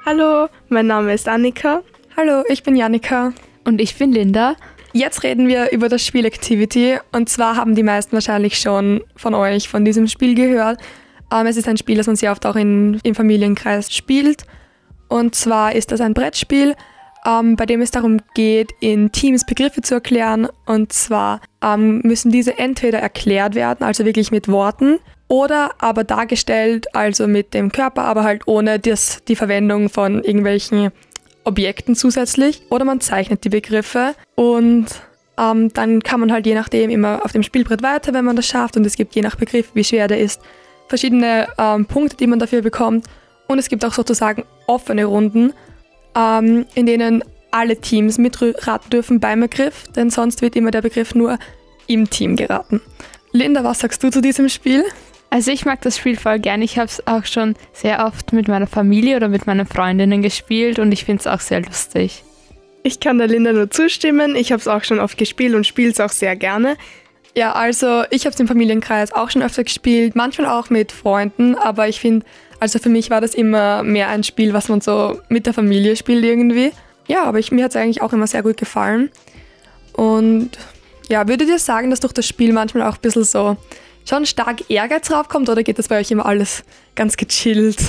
Hallo, 0.05 0.47
mein 0.69 0.87
Name 0.87 1.13
ist 1.13 1.27
Annika. 1.27 1.81
Hallo, 2.15 2.43
ich 2.47 2.63
bin 2.63 2.77
Janika. 2.77 3.33
Und 3.65 3.81
ich 3.81 3.97
bin 3.97 4.13
Linda. 4.13 4.55
Jetzt 4.93 5.23
reden 5.23 5.49
wir 5.49 5.73
über 5.73 5.89
das 5.89 6.05
Spiel 6.05 6.25
Activity 6.25 6.99
und 7.11 7.27
zwar 7.27 7.57
haben 7.57 7.75
die 7.75 7.83
meisten 7.83 8.13
wahrscheinlich 8.13 8.59
schon 8.59 9.03
von 9.17 9.33
euch 9.33 9.67
von 9.67 9.83
diesem 9.83 10.07
Spiel 10.07 10.35
gehört. 10.35 10.79
Ähm, 11.33 11.47
es 11.47 11.57
ist 11.57 11.67
ein 11.67 11.77
Spiel, 11.77 11.97
das 11.97 12.07
man 12.07 12.15
sehr 12.15 12.31
oft 12.31 12.45
auch 12.45 12.55
in, 12.55 13.01
im 13.03 13.13
Familienkreis 13.13 13.93
spielt. 13.93 14.45
Und 15.07 15.35
zwar 15.35 15.75
ist 15.75 15.91
das 15.91 16.01
ein 16.01 16.13
Brettspiel, 16.13 16.75
ähm, 17.25 17.55
bei 17.55 17.65
dem 17.65 17.81
es 17.81 17.91
darum 17.91 18.19
geht, 18.33 18.71
in 18.79 19.11
Teams 19.11 19.45
Begriffe 19.45 19.81
zu 19.81 19.95
erklären. 19.95 20.47
Und 20.65 20.93
zwar 20.93 21.41
ähm, 21.63 22.01
müssen 22.03 22.31
diese 22.31 22.57
entweder 22.57 22.99
erklärt 22.99 23.55
werden, 23.55 23.83
also 23.83 24.05
wirklich 24.05 24.31
mit 24.31 24.47
Worten, 24.47 24.99
oder 25.27 25.71
aber 25.79 26.03
dargestellt, 26.03 26.93
also 26.95 27.27
mit 27.27 27.53
dem 27.53 27.71
Körper, 27.71 28.03
aber 28.03 28.23
halt 28.23 28.47
ohne 28.47 28.79
das, 28.79 29.23
die 29.27 29.35
Verwendung 29.35 29.89
von 29.89 30.23
irgendwelchen 30.23 30.91
Objekten 31.43 31.95
zusätzlich. 31.95 32.61
Oder 32.69 32.85
man 32.85 33.01
zeichnet 33.01 33.43
die 33.43 33.49
Begriffe 33.49 34.15
und 34.35 34.85
ähm, 35.37 35.73
dann 35.73 36.03
kann 36.03 36.19
man 36.19 36.31
halt 36.31 36.45
je 36.45 36.53
nachdem 36.53 36.89
immer 36.89 37.21
auf 37.25 37.31
dem 37.31 37.43
Spielbrett 37.43 37.81
weiter, 37.81 38.13
wenn 38.13 38.25
man 38.25 38.35
das 38.35 38.45
schafft. 38.45 38.77
Und 38.77 38.85
es 38.85 38.95
gibt 38.95 39.15
je 39.15 39.21
nach 39.21 39.35
Begriff, 39.35 39.71
wie 39.73 39.83
schwer 39.83 40.07
der 40.07 40.19
ist, 40.19 40.41
verschiedene 40.87 41.47
ähm, 41.57 41.85
Punkte, 41.85 42.17
die 42.17 42.27
man 42.27 42.39
dafür 42.39 42.61
bekommt. 42.61 43.07
Und 43.47 43.59
es 43.59 43.69
gibt 43.69 43.83
auch 43.85 43.93
sozusagen 43.93 44.43
offene 44.67 45.05
Runden, 45.05 45.53
ähm, 46.15 46.65
in 46.75 46.85
denen 46.85 47.23
alle 47.51 47.77
Teams 47.77 48.17
mitraten 48.17 48.89
dürfen 48.89 49.19
beim 49.19 49.41
Begriff, 49.41 49.83
denn 49.95 50.09
sonst 50.09 50.41
wird 50.41 50.55
immer 50.55 50.71
der 50.71 50.81
Begriff 50.81 51.13
nur 51.13 51.37
im 51.87 52.09
Team 52.09 52.35
geraten. 52.35 52.81
Linda, 53.31 53.63
was 53.63 53.79
sagst 53.79 54.03
du 54.03 54.09
zu 54.09 54.21
diesem 54.21 54.49
Spiel? 54.49 54.83
Also 55.29 55.51
ich 55.51 55.65
mag 55.65 55.81
das 55.81 55.97
Spiel 55.97 56.15
voll 56.15 56.39
gern. 56.39 56.61
Ich 56.61 56.77
habe 56.77 56.87
es 56.87 57.07
auch 57.07 57.25
schon 57.25 57.55
sehr 57.73 58.05
oft 58.05 58.33
mit 58.33 58.47
meiner 58.47 58.67
Familie 58.67 59.17
oder 59.17 59.29
mit 59.29 59.47
meinen 59.47 59.65
Freundinnen 59.65 60.21
gespielt 60.21 60.77
und 60.77 60.91
ich 60.91 61.05
finde 61.05 61.21
es 61.21 61.27
auch 61.27 61.39
sehr 61.39 61.61
lustig. 61.61 62.23
Ich 62.83 62.99
kann 62.99 63.17
der 63.17 63.27
Linda 63.27 63.53
nur 63.53 63.71
zustimmen. 63.71 64.35
Ich 64.35 64.51
habe 64.51 64.59
es 64.59 64.67
auch 64.67 64.83
schon 64.83 64.99
oft 64.99 65.17
gespielt 65.17 65.55
und 65.55 65.65
spiele 65.65 65.89
es 65.89 65.99
auch 65.99 66.11
sehr 66.11 66.35
gerne. 66.35 66.77
Ja, 67.35 67.53
also 67.53 68.03
ich 68.11 68.25
habe 68.25 68.33
es 68.33 68.39
im 68.39 68.47
Familienkreis 68.47 69.11
auch 69.11 69.31
schon 69.31 69.41
öfter 69.41 69.63
gespielt, 69.63 70.15
manchmal 70.15 70.47
auch 70.47 70.69
mit 70.69 70.91
Freunden, 70.91 71.55
aber 71.55 71.87
ich 71.87 71.99
finde, 71.99 72.25
also 72.59 72.77
für 72.77 72.89
mich 72.89 73.09
war 73.09 73.21
das 73.21 73.33
immer 73.33 73.81
mehr 73.81 74.09
ein 74.09 74.23
Spiel, 74.23 74.53
was 74.53 74.69
man 74.69 74.81
so 74.81 75.19
mit 75.29 75.47
der 75.47 75.53
Familie 75.53 75.95
spielt 75.95 76.23
irgendwie. 76.23 76.71
Ja, 77.07 77.23
aber 77.23 77.39
ich, 77.39 77.51
mir 77.51 77.65
hat 77.65 77.71
es 77.71 77.75
eigentlich 77.75 78.01
auch 78.01 78.13
immer 78.13 78.27
sehr 78.27 78.43
gut 78.43 78.57
gefallen. 78.57 79.09
Und 79.93 80.51
ja, 81.09 81.27
würdet 81.27 81.49
ihr 81.49 81.59
sagen, 81.59 81.89
dass 81.89 81.99
durch 81.99 82.13
das 82.13 82.27
Spiel 82.27 82.53
manchmal 82.53 82.87
auch 82.87 82.95
ein 82.95 83.01
bisschen 83.01 83.23
so 83.23 83.57
schon 84.07 84.25
stark 84.25 84.69
Ehrgeiz 84.69 85.07
draufkommt 85.07 85.49
oder 85.49 85.63
geht 85.63 85.79
das 85.79 85.87
bei 85.87 85.99
euch 85.99 86.11
immer 86.11 86.25
alles 86.25 86.63
ganz 86.95 87.17
gechillt, 87.17 87.81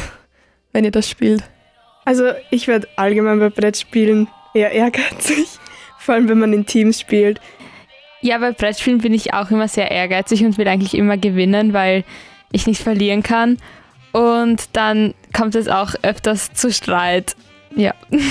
wenn 0.72 0.84
ihr 0.84 0.90
das 0.90 1.08
spielt? 1.08 1.42
Also 2.04 2.32
ich 2.50 2.66
werde 2.66 2.88
allgemein 2.96 3.38
bei 3.38 3.50
Brettspielen 3.50 4.28
eher 4.54 4.72
ehrgeizig, 4.72 5.48
vor 5.98 6.14
allem 6.14 6.28
wenn 6.28 6.38
man 6.38 6.52
in 6.52 6.66
Teams 6.66 7.00
spielt. 7.00 7.40
Ja, 8.24 8.38
bei 8.38 8.52
Brettspielen 8.52 9.02
bin 9.02 9.12
ich 9.12 9.34
auch 9.34 9.50
immer 9.50 9.68
sehr 9.68 9.90
ehrgeizig 9.90 10.42
und 10.46 10.56
will 10.56 10.66
eigentlich 10.66 10.94
immer 10.94 11.18
gewinnen, 11.18 11.74
weil 11.74 12.04
ich 12.52 12.66
nicht 12.66 12.80
verlieren 12.80 13.22
kann. 13.22 13.58
Und 14.12 14.70
dann 14.72 15.12
kommt 15.34 15.54
es 15.54 15.68
auch 15.68 15.94
öfters 16.00 16.54
zu 16.54 16.72
Streit. 16.72 17.36
Ja. 17.76 17.94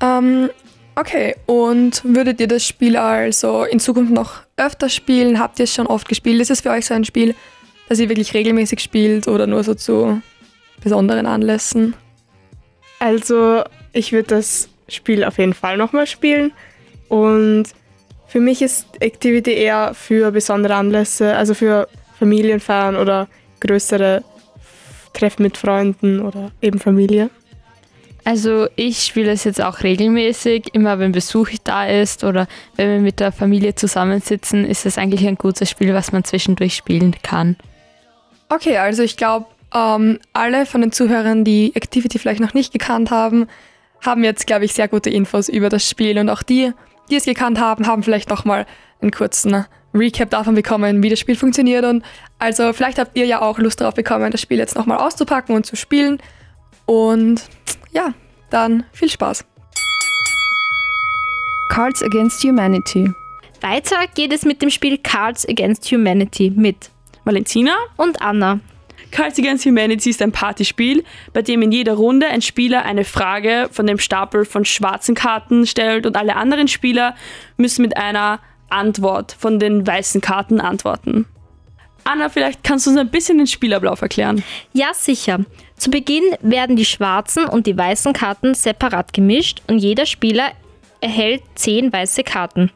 Ähm, 0.00 0.50
okay, 0.96 1.36
und 1.46 2.02
würdet 2.02 2.40
ihr 2.40 2.48
das 2.48 2.66
Spiel 2.66 2.96
also 2.96 3.62
in 3.62 3.78
Zukunft 3.78 4.12
noch 4.12 4.40
öfter 4.56 4.88
spielen? 4.88 5.38
Habt 5.38 5.60
ihr 5.60 5.64
es 5.64 5.72
schon 5.72 5.86
oft 5.86 6.08
gespielt? 6.08 6.40
Ist 6.40 6.50
es 6.50 6.62
für 6.62 6.70
euch 6.70 6.86
so 6.86 6.94
ein 6.94 7.04
Spiel, 7.04 7.36
das 7.88 8.00
ihr 8.00 8.08
wirklich 8.08 8.34
regelmäßig 8.34 8.80
spielt 8.80 9.28
oder 9.28 9.46
nur 9.46 9.62
so 9.62 9.74
zu 9.74 10.20
besonderen 10.82 11.26
Anlässen? 11.26 11.94
Also, 12.98 13.62
ich 13.92 14.10
würde 14.10 14.26
das 14.26 14.70
Spiel 14.88 15.22
auf 15.22 15.38
jeden 15.38 15.54
Fall 15.54 15.76
nochmal 15.76 16.08
spielen. 16.08 16.50
Und 17.08 17.68
für 18.32 18.40
mich 18.40 18.62
ist 18.62 18.86
Activity 19.00 19.52
eher 19.52 19.92
für 19.92 20.30
besondere 20.30 20.74
Anlässe, 20.76 21.36
also 21.36 21.52
für 21.52 21.86
Familienfeiern 22.18 22.96
oder 22.96 23.28
größere 23.60 24.24
Treffen 25.12 25.42
mit 25.42 25.58
Freunden 25.58 26.22
oder 26.22 26.50
eben 26.62 26.78
Familie. 26.78 27.28
Also 28.24 28.68
ich 28.74 29.02
spiele 29.02 29.32
es 29.32 29.44
jetzt 29.44 29.60
auch 29.60 29.82
regelmäßig, 29.82 30.70
immer 30.72 30.98
wenn 30.98 31.12
Besuch 31.12 31.50
da 31.62 31.84
ist 31.86 32.24
oder 32.24 32.46
wenn 32.76 32.88
wir 32.88 33.00
mit 33.00 33.20
der 33.20 33.32
Familie 33.32 33.74
zusammensitzen, 33.74 34.64
ist 34.64 34.86
es 34.86 34.96
eigentlich 34.96 35.26
ein 35.26 35.36
gutes 35.36 35.68
Spiel, 35.68 35.92
was 35.92 36.10
man 36.12 36.24
zwischendurch 36.24 36.74
spielen 36.74 37.14
kann. 37.22 37.56
Okay, 38.48 38.78
also 38.78 39.02
ich 39.02 39.18
glaube, 39.18 39.44
ähm, 39.74 40.20
alle 40.32 40.64
von 40.64 40.80
den 40.80 40.92
Zuhörern, 40.92 41.44
die 41.44 41.76
Activity 41.76 42.18
vielleicht 42.18 42.40
noch 42.40 42.54
nicht 42.54 42.72
gekannt 42.72 43.10
haben, 43.10 43.46
haben 44.00 44.24
jetzt, 44.24 44.46
glaube 44.46 44.64
ich, 44.64 44.72
sehr 44.72 44.88
gute 44.88 45.10
Infos 45.10 45.50
über 45.50 45.68
das 45.68 45.86
Spiel. 45.86 46.18
Und 46.18 46.30
auch 46.30 46.42
die, 46.42 46.72
die 47.10 47.16
es 47.16 47.24
gekannt 47.24 47.60
haben, 47.60 47.86
haben 47.86 48.02
vielleicht 48.02 48.30
nochmal 48.30 48.66
einen 49.00 49.10
kurzen 49.10 49.64
Recap 49.94 50.30
davon 50.30 50.54
bekommen, 50.54 51.02
wie 51.02 51.10
das 51.10 51.20
Spiel 51.20 51.36
funktioniert. 51.36 51.84
Und 51.84 52.04
also 52.38 52.72
vielleicht 52.72 52.98
habt 52.98 53.16
ihr 53.16 53.26
ja 53.26 53.42
auch 53.42 53.58
Lust 53.58 53.80
darauf 53.80 53.94
bekommen, 53.94 54.30
das 54.30 54.40
Spiel 54.40 54.58
jetzt 54.58 54.76
nochmal 54.76 54.98
auszupacken 54.98 55.54
und 55.54 55.66
zu 55.66 55.76
spielen. 55.76 56.18
Und 56.86 57.42
ja, 57.92 58.14
dann 58.50 58.84
viel 58.92 59.10
Spaß. 59.10 59.44
Cards 61.70 62.02
Against 62.02 62.42
Humanity. 62.44 63.10
Weiter 63.60 63.96
geht 64.14 64.32
es 64.32 64.44
mit 64.44 64.60
dem 64.60 64.70
Spiel 64.70 64.98
Cards 64.98 65.48
Against 65.48 65.90
Humanity 65.90 66.50
mit 66.50 66.90
Valentina? 67.24 67.74
und 67.96 68.20
Anna. 68.20 68.60
Cards 69.10 69.38
Against 69.38 69.66
Humanity 69.66 70.10
ist 70.10 70.22
ein 70.22 70.32
Partyspiel, 70.32 71.04
bei 71.32 71.42
dem 71.42 71.62
in 71.62 71.72
jeder 71.72 71.94
Runde 71.94 72.26
ein 72.26 72.42
Spieler 72.42 72.84
eine 72.84 73.04
Frage 73.04 73.68
von 73.70 73.86
dem 73.86 73.98
Stapel 73.98 74.44
von 74.44 74.64
schwarzen 74.64 75.14
Karten 75.14 75.66
stellt 75.66 76.06
und 76.06 76.16
alle 76.16 76.36
anderen 76.36 76.68
Spieler 76.68 77.14
müssen 77.56 77.82
mit 77.82 77.96
einer 77.96 78.40
Antwort 78.70 79.36
von 79.38 79.58
den 79.58 79.86
weißen 79.86 80.20
Karten 80.20 80.60
antworten. 80.60 81.26
Anna, 82.04 82.28
vielleicht 82.28 82.64
kannst 82.64 82.86
du 82.86 82.90
uns 82.90 82.98
ein 82.98 83.10
bisschen 83.10 83.38
den 83.38 83.46
Spielablauf 83.46 84.02
erklären. 84.02 84.42
Ja, 84.72 84.92
sicher. 84.92 85.40
Zu 85.76 85.90
Beginn 85.90 86.24
werden 86.40 86.76
die 86.76 86.84
schwarzen 86.84 87.44
und 87.44 87.66
die 87.66 87.76
weißen 87.76 88.12
Karten 88.12 88.54
separat 88.54 89.12
gemischt 89.12 89.62
und 89.68 89.78
jeder 89.78 90.06
Spieler 90.06 90.52
erhält 91.00 91.42
10 91.56 91.92
weiße 91.92 92.24
Karten. 92.24 92.70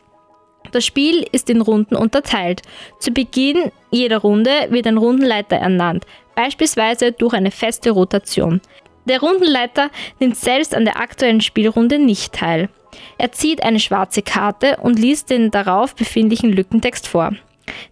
Das 0.72 0.84
Spiel 0.84 1.26
ist 1.32 1.50
in 1.50 1.60
Runden 1.60 1.96
unterteilt. 1.96 2.62
Zu 2.98 3.12
Beginn 3.12 3.70
jeder 3.90 4.18
Runde 4.18 4.50
wird 4.70 4.86
ein 4.86 4.98
Rundenleiter 4.98 5.56
ernannt, 5.56 6.04
beispielsweise 6.34 7.12
durch 7.12 7.34
eine 7.34 7.50
feste 7.50 7.90
Rotation. 7.90 8.60
Der 9.06 9.20
Rundenleiter 9.20 9.90
nimmt 10.18 10.36
selbst 10.36 10.74
an 10.74 10.84
der 10.84 10.98
aktuellen 10.98 11.40
Spielrunde 11.40 11.98
nicht 11.98 12.32
teil. 12.32 12.68
Er 13.18 13.32
zieht 13.32 13.62
eine 13.62 13.80
schwarze 13.80 14.22
Karte 14.22 14.78
und 14.82 14.98
liest 14.98 15.30
den 15.30 15.50
darauf 15.50 15.94
befindlichen 15.94 16.52
Lückentext 16.52 17.06
vor. 17.06 17.32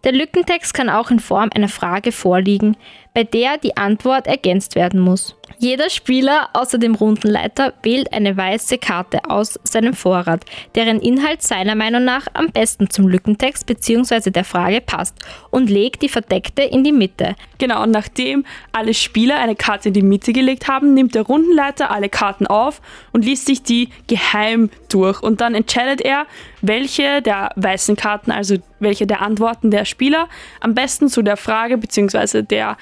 Der 0.03 0.13
Lückentext 0.13 0.75
kann 0.75 0.89
auch 0.89 1.11
in 1.11 1.21
Form 1.21 1.51
einer 1.55 1.69
Frage 1.69 2.13
vorliegen, 2.13 2.77
bei 3.13 3.25
der 3.25 3.59
die 3.59 3.77
Antwort 3.77 4.27
ergänzt 4.27 4.75
werden 4.75 5.01
muss. 5.01 5.37
Jeder 5.65 5.89
Spieler 5.89 6.51
außer 6.53 6.77
dem 6.77 6.95
Rundenleiter 6.95 7.73
wählt 7.83 8.13
eine 8.13 8.37
weiße 8.37 8.77
Karte 8.77 9.21
aus 9.31 9.59
seinem 9.65 9.95
Vorrat, 9.95 10.45
deren 10.75 11.01
Inhalt 11.01 11.41
seiner 11.41 11.75
Meinung 11.75 12.05
nach 12.05 12.27
am 12.35 12.51
besten 12.51 12.91
zum 12.91 13.09
Lückentext 13.09 13.65
bzw. 13.65 14.29
der 14.29 14.45
Frage 14.45 14.83
passt 14.83 15.17
und 15.49 15.71
legt 15.71 16.03
die 16.03 16.11
verdeckte 16.11 16.61
in 16.61 16.85
die 16.85 16.93
Mitte. 16.93 17.35
Genau, 17.57 17.83
und 17.83 17.93
nachdem 17.93 18.45
alle 18.73 18.93
Spieler 18.93 19.39
eine 19.39 19.57
Karte 19.57 19.89
in 19.89 19.95
die 19.95 20.03
Mitte 20.03 20.35
gelegt 20.35 20.69
haben, 20.69 20.93
nimmt 20.93 21.15
der 21.15 21.23
Rundenleiter 21.23 21.91
alle 21.91 22.11
Karten 22.11 22.47
auf 22.47 22.83
und 23.13 23.25
liest 23.25 23.47
sich 23.47 23.63
die 23.63 23.89
geheim 24.07 24.69
durch. 24.91 25.23
Und 25.23 25.41
dann 25.41 25.55
entscheidet 25.55 26.03
er, 26.03 26.27
welche 26.61 27.23
der 27.23 27.53
weißen 27.57 27.97
Karten, 27.97 28.33
also 28.33 28.57
welche 28.81 29.07
der 29.07 29.23
Antworten 29.23 29.71
der 29.71 29.87
Spieler, 29.87 30.29
am 30.61 30.75
besten 30.75 31.09
zu 31.09 31.23
der 31.23 31.39
Frage 31.39 31.79
bzw. 31.79 32.43
der 32.43 32.77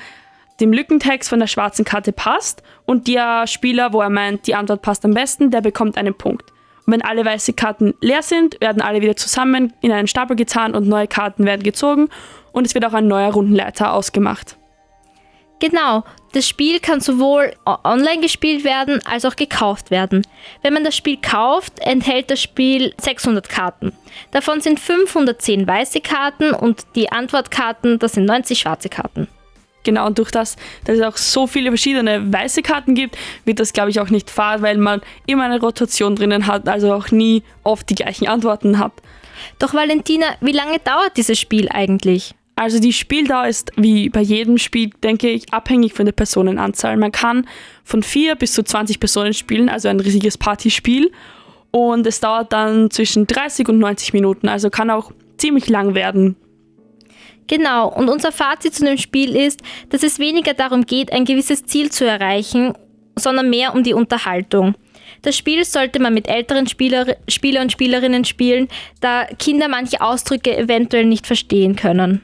dem 0.63 0.73
Lückentext 0.73 1.29
von 1.29 1.41
der 1.41 1.49
schwarzen 1.49 1.85
Karte 1.85 2.13
passt 2.13 2.63
und 2.87 3.09
der 3.09 3.47
Spieler, 3.47 3.93
wo 3.93 4.01
er 4.01 4.11
meint, 4.11 4.47
die 4.47 4.55
Antwort 4.55 4.81
passt 4.81 5.05
am 5.05 5.13
besten, 5.13 5.51
der 5.51 5.61
bekommt 5.61 5.99
einen 5.99 6.15
Punkt. 6.15 6.51
Und 6.87 6.95
wenn 6.95 7.03
alle 7.03 7.25
weiße 7.25 7.53
Karten 7.53 7.95
leer 8.01 8.23
sind, 8.23 8.61
werden 8.61 8.81
alle 8.81 9.03
wieder 9.03 9.17
zusammen 9.17 9.73
in 9.83 9.93
einen 9.93 10.09
Stapel 10.09 10.37
getan 10.37 10.75
und 10.75 10.89
neue 10.89 11.09
Karten 11.09 11.45
werden 11.45 11.63
gezogen 11.63 12.09
und 12.53 12.67
es 12.67 12.75
wird 12.75 12.85
auch 12.85 12.95
ein 12.95 13.09
neuer 13.09 13.33
Rundenleiter 13.33 13.93
ausgemacht. 13.93 14.57
Genau, 15.59 16.03
das 16.33 16.49
Spiel 16.49 16.81
kann 16.81 17.01
sowohl 17.01 17.55
online 17.85 18.21
gespielt 18.21 18.65
werden 18.65 19.01
als 19.05 19.25
auch 19.25 19.37
gekauft 19.37 19.93
werden. 19.93 20.27
Wenn 20.63 20.75
man 20.75 20.83
das 20.83 20.97
Spiel 20.97 21.19
kauft, 21.23 21.79
enthält 21.79 22.31
das 22.31 22.43
Spiel 22.43 22.95
600 23.01 23.49
Karten. 23.49 23.93
Davon 24.33 24.61
sind 24.61 24.81
510 24.81 25.67
weiße 25.67 26.01
Karten 26.01 26.53
und 26.53 26.85
die 26.97 27.13
Antwortkarten, 27.13 28.01
das 28.01 28.15
sind 28.15 28.25
90 28.25 28.59
schwarze 28.59 28.89
Karten. 28.89 29.29
Genau, 29.85 30.07
und 30.07 30.19
durch 30.19 30.31
das, 30.31 30.57
dass 30.85 30.99
es 30.99 31.03
auch 31.03 31.17
so 31.17 31.47
viele 31.47 31.71
verschiedene 31.71 32.33
weiße 32.33 32.63
Karten 32.63 32.95
gibt, 32.95 33.17
wird 33.45 33.59
das, 33.59 33.73
glaube 33.73 33.91
ich, 33.91 34.01
auch 34.01 34.11
nicht 34.11 34.31
fad, 34.31 34.63
weil 34.63 34.79
man 34.79 35.01
immer 35.27 35.45
eine 35.45 35.61
Rotation 35.61 36.15
drinnen 36.15 36.47
hat, 36.47 36.69
also 36.69 36.93
auch 36.93 37.11
nie 37.11 37.43
oft 37.65 37.89
die 37.91 37.97
gleichen 37.97 38.29
Antworten 38.29 38.79
hat. 38.79 38.93
Doch 39.59 39.75
Valentina, 39.75 40.27
wie 40.41 40.53
lange 40.53 40.79
dauert 40.79 41.17
dieses 41.17 41.39
Spiel 41.41 41.69
eigentlich? 41.69 42.35
Also 42.55 42.79
die 42.79 42.93
Spieldauer 42.93 43.49
ist 43.49 43.73
wie 43.77 44.09
bei 44.09 44.21
jedem 44.21 44.59
Spiel, 44.59 44.91
denke 45.03 45.29
ich, 45.31 45.53
abhängig 45.53 45.95
von 45.95 46.05
der 46.05 46.13
Personenanzahl. 46.13 46.97
Man 46.97 47.11
kann 47.11 47.49
von 47.83 48.03
4 48.03 48.37
bis 48.37 48.53
zu 48.53 48.63
20 48.63 49.01
Personen 49.01 49.35
spielen, 49.35 49.69
also 49.69 49.89
ein 49.89 49.99
riesiges 49.99 50.39
Partyspiel. 50.39 51.11
Und 51.71 52.07
es 52.07 52.21
dauert 52.21 52.53
dann 52.53 52.91
zwischen 52.91 53.27
30 53.27 53.69
und 53.69 53.79
90 53.79 54.13
Minuten, 54.13 54.49
also 54.49 54.69
kann 54.69 54.91
auch 54.91 55.11
ziemlich 55.39 55.69
lang 55.69 55.95
werden. 55.95 56.37
Genau, 57.47 57.89
und 57.89 58.09
unser 58.09 58.33
Fazit 58.33 58.75
zu 58.75 58.85
dem 58.85 58.99
Spiel 58.99 59.37
ist, 59.37 59.61
dass 59.91 60.03
es 60.03 60.19
weniger 60.19 60.55
darum 60.55 60.87
geht, 60.87 61.13
ein 61.13 61.25
gewisses 61.25 61.65
Ziel 61.65 61.91
zu 61.91 62.07
erreichen, 62.07 62.75
sondern 63.17 63.51
mehr 63.51 63.75
um 63.75 63.83
die 63.83 63.95
Unterhaltung. 63.95 64.75
Das 65.23 65.37
Spiel 65.37 65.65
sollte 65.65 66.01
man 66.01 66.15
mit 66.15 66.29
älteren 66.29 66.67
Spieler, 66.67 67.17
Spieler 67.29 67.61
und 67.61 67.71
Spielerinnen 67.71 68.25
spielen, 68.25 68.69
da 69.01 69.27
Kinder 69.39 69.69
manche 69.69 70.01
Ausdrücke 70.01 70.57
eventuell 70.57 71.05
nicht 71.05 71.27
verstehen 71.27 71.77
können. 71.77 72.23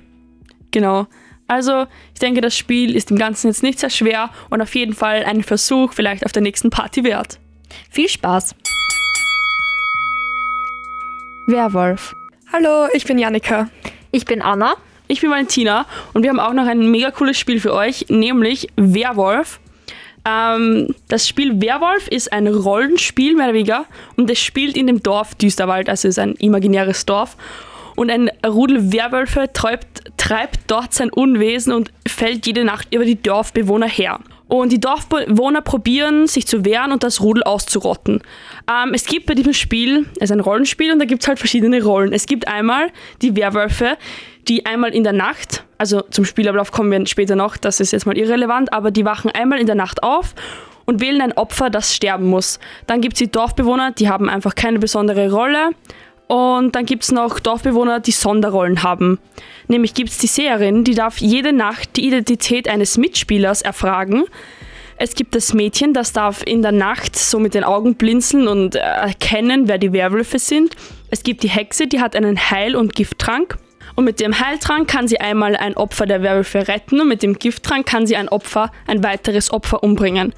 Genau. 0.71 1.07
Also 1.47 1.87
ich 2.13 2.21
denke, 2.21 2.41
das 2.41 2.57
Spiel 2.57 2.95
ist 2.95 3.11
im 3.11 3.19
Ganzen 3.19 3.49
jetzt 3.49 3.63
nicht 3.63 3.79
sehr 3.79 3.91
schwer 3.91 4.31
und 4.51 4.61
auf 4.61 4.75
jeden 4.75 4.95
Fall 4.95 5.25
einen 5.25 5.43
Versuch 5.43 5.93
vielleicht 5.93 6.27
auf 6.27 6.33
der 6.33 6.43
nächsten 6.43 6.71
Party 6.71 7.05
wert. 7.05 7.39
Viel 7.91 8.09
Spaß! 8.09 8.55
Werwolf. 11.47 12.15
Hallo, 12.53 12.89
ich 12.93 13.05
bin 13.05 13.19
Janika. 13.19 13.71
Ich 14.11 14.27
bin 14.27 14.43
Anna. 14.43 14.75
Ich 15.11 15.23
bin 15.23 15.31
Valentina 15.31 15.87
und 16.13 16.23
wir 16.23 16.29
haben 16.29 16.39
auch 16.39 16.53
noch 16.53 16.67
ein 16.67 16.91
mega 16.91 17.11
cooles 17.11 17.39
Spiel 17.39 17.61
für 17.61 17.73
euch, 17.73 18.05
nämlich 18.11 18.69
Werwolf. 18.77 19.59
Ähm, 20.27 20.95
das 21.09 21.27
Spiel 21.27 21.63
Werwolf 21.63 22.09
ist 22.09 22.31
ein 22.31 22.47
Rollenspiel, 22.47 23.35
mehr 23.35 23.47
oder 23.47 23.55
weniger, 23.55 23.87
und 24.17 24.31
es 24.31 24.39
spielt 24.39 24.77
in 24.77 24.87
dem 24.87 25.03
Dorf 25.03 25.35
Düsterwald, 25.35 25.89
also 25.89 26.09
ist 26.09 26.19
ein 26.19 26.35
imaginäres 26.35 27.07
Dorf. 27.07 27.39
Und 27.97 28.11
ein 28.11 28.31
Rudel 28.47 28.93
Werwölfe 28.93 29.51
treibt, 29.53 30.13
treibt 30.19 30.61
dort 30.69 30.93
sein 30.93 31.11
Unwesen 31.11 31.73
und 31.73 31.91
fällt 32.07 32.47
jede 32.47 32.65
Nacht 32.65 32.95
über 32.95 33.05
die 33.05 33.21
Dorfbewohner 33.21 33.89
her. 33.89 34.21
Und 34.47 34.73
die 34.73 34.81
Dorfbewohner 34.81 35.63
probieren, 35.63 36.27
sich 36.27 36.47
zu 36.47 36.65
wehren 36.65 36.93
und 36.93 37.03
das 37.03 37.21
Rudel 37.21 37.43
auszurotten. 37.43 38.23
Ähm, 38.71 38.95
es 38.95 39.07
gibt 39.07 39.27
bei 39.27 39.35
diesem 39.35 39.53
Spiel, 39.53 40.07
es 40.17 40.25
ist 40.25 40.33
ein 40.33 40.41
Rollenspiel 40.41 40.93
und 40.93 41.01
da 41.01 41.07
gibt 41.07 41.23
es 41.23 41.29
halt 41.29 41.39
verschiedene 41.39 41.83
Rollen. 41.83 42.13
Es 42.13 42.27
gibt 42.27 42.47
einmal 42.47 42.91
die 43.21 43.35
Werwölfe, 43.35 43.99
die 44.49 44.67
einmal 44.67 44.95
in 44.95 45.05
der 45.05 45.13
Nacht, 45.13 45.65
also 45.79 46.01
zum 46.11 46.25
Spielablauf 46.25 46.73
kommen 46.73 46.91
wir 46.91 47.07
später 47.07 47.37
noch, 47.37 47.57
das 47.57 47.81
ist 47.81 47.93
jetzt 47.93 48.07
mal 48.07 48.17
irrelevant, 48.17 48.73
aber 48.73 48.91
die 48.91 49.05
wachen 49.05 49.31
einmal 49.31 49.61
in 49.61 49.67
der 49.67 49.75
Nacht 49.75 50.03
auf 50.03 50.35
und 50.87 51.01
wählen 51.01 51.21
ein 51.21 51.33
Opfer, 51.33 51.71
das 51.71 51.95
sterben 51.95 52.27
muss. 52.27 52.59
Dann 52.87 53.01
gibt 53.01 53.15
es 53.15 53.19
die 53.19 53.31
Dorfbewohner, 53.31 53.93
die 53.93 54.09
haben 54.09 54.29
einfach 54.29 54.55
keine 54.55 54.79
besondere 54.79 55.31
Rolle. 55.31 55.71
Und 56.29 56.75
dann 56.75 56.85
gibt 56.85 57.05
es 57.05 57.13
noch 57.13 57.41
Dorfbewohner, 57.41 58.01
die 58.01 58.11
Sonderrollen 58.11 58.83
haben. 58.83 59.19
Nämlich 59.67 59.95
gibt 59.95 60.11
es 60.11 60.19
die 60.19 60.27
Seherin, 60.27 60.85
die 60.85 60.95
darf 60.95 61.19
jede 61.19 61.53
Nacht 61.55 61.97
die 61.97 62.07
Identität 62.07 62.69
eines 62.69 62.99
Mitspielers 62.99 63.63
erfragen. 63.63 64.25
Es 64.99 65.15
gibt 65.15 65.35
das 65.35 65.55
Mädchen, 65.55 65.95
das 65.95 66.13
darf 66.13 66.43
in 66.43 66.61
der 66.61 66.73
Nacht 66.73 67.17
so 67.17 67.39
mit 67.39 67.55
den 67.55 67.65
Augen 67.65 67.95
blinzeln 67.95 68.49
und 68.49 68.75
erkennen, 68.75 69.69
wer 69.69 69.79
die 69.79 69.93
Werwölfe 69.93 70.39
sind. 70.39 70.75
Es 71.11 71.23
gibt 71.23 71.43
die 71.43 71.49
Hexe, 71.49 71.87
die 71.87 72.01
hat 72.01 72.17
einen 72.17 72.51
Heil- 72.51 72.77
und 72.77 72.95
Gifttrank. 72.95 73.59
Und 73.99 74.05
mit 74.05 74.21
dem 74.21 74.39
Heiltrank 74.39 74.87
kann 74.87 75.09
sie 75.09 75.19
einmal 75.19 75.57
ein 75.57 75.77
Opfer 75.77 76.07
der 76.07 76.23
Werwölfe 76.23 76.69
retten 76.69 77.01
und 77.01 77.09
mit 77.09 77.25
dem 77.25 77.37
Gifttrank 77.37 77.85
kann 77.85 78.07
sie 78.07 78.15
ein 78.15 78.29
Opfer, 78.29 78.71
ein 78.87 79.03
weiteres 79.03 79.53
Opfer 79.53 79.83
umbringen. 79.83 80.35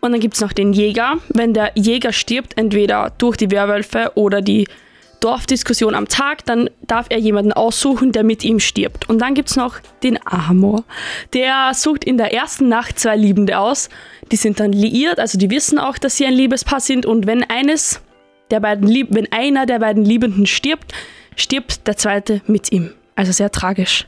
Und 0.00 0.12
dann 0.12 0.20
gibt 0.20 0.34
es 0.34 0.42
noch 0.42 0.52
den 0.52 0.74
Jäger. 0.74 1.14
Wenn 1.30 1.54
der 1.54 1.72
Jäger 1.74 2.12
stirbt, 2.12 2.58
entweder 2.58 3.14
durch 3.16 3.38
die 3.38 3.50
Werwölfe 3.50 4.12
oder 4.14 4.42
die 4.42 4.68
Dorfdiskussion 5.20 5.94
am 5.94 6.06
Tag, 6.08 6.44
dann 6.44 6.68
darf 6.86 7.06
er 7.08 7.16
jemanden 7.16 7.54
aussuchen, 7.54 8.12
der 8.12 8.24
mit 8.24 8.44
ihm 8.44 8.60
stirbt. 8.60 9.08
Und 9.08 9.20
dann 9.22 9.32
gibt 9.32 9.48
es 9.48 9.56
noch 9.56 9.76
den 10.02 10.18
Amor. 10.26 10.84
Der 11.32 11.72
sucht 11.72 12.04
in 12.04 12.18
der 12.18 12.34
ersten 12.34 12.68
Nacht 12.68 12.98
zwei 12.98 13.16
Liebende 13.16 13.58
aus. 13.58 13.88
Die 14.30 14.36
sind 14.36 14.60
dann 14.60 14.74
liiert, 14.74 15.18
also 15.18 15.38
die 15.38 15.48
wissen 15.48 15.78
auch, 15.78 15.96
dass 15.96 16.18
sie 16.18 16.26
ein 16.26 16.34
Liebespaar 16.34 16.80
sind. 16.80 17.06
Und 17.06 17.26
wenn 17.26 17.42
eines 17.42 18.02
der 18.50 18.60
beiden 18.60 18.86
Lieb 18.86 19.08
wenn 19.12 19.32
einer 19.32 19.64
der 19.64 19.78
beiden 19.78 20.04
Liebenden 20.04 20.44
stirbt, 20.44 20.92
stirbt 21.36 21.86
der 21.86 21.96
zweite 21.96 22.42
mit 22.46 22.70
ihm. 22.70 22.90
Also 23.18 23.32
sehr 23.32 23.50
tragisch. 23.50 24.06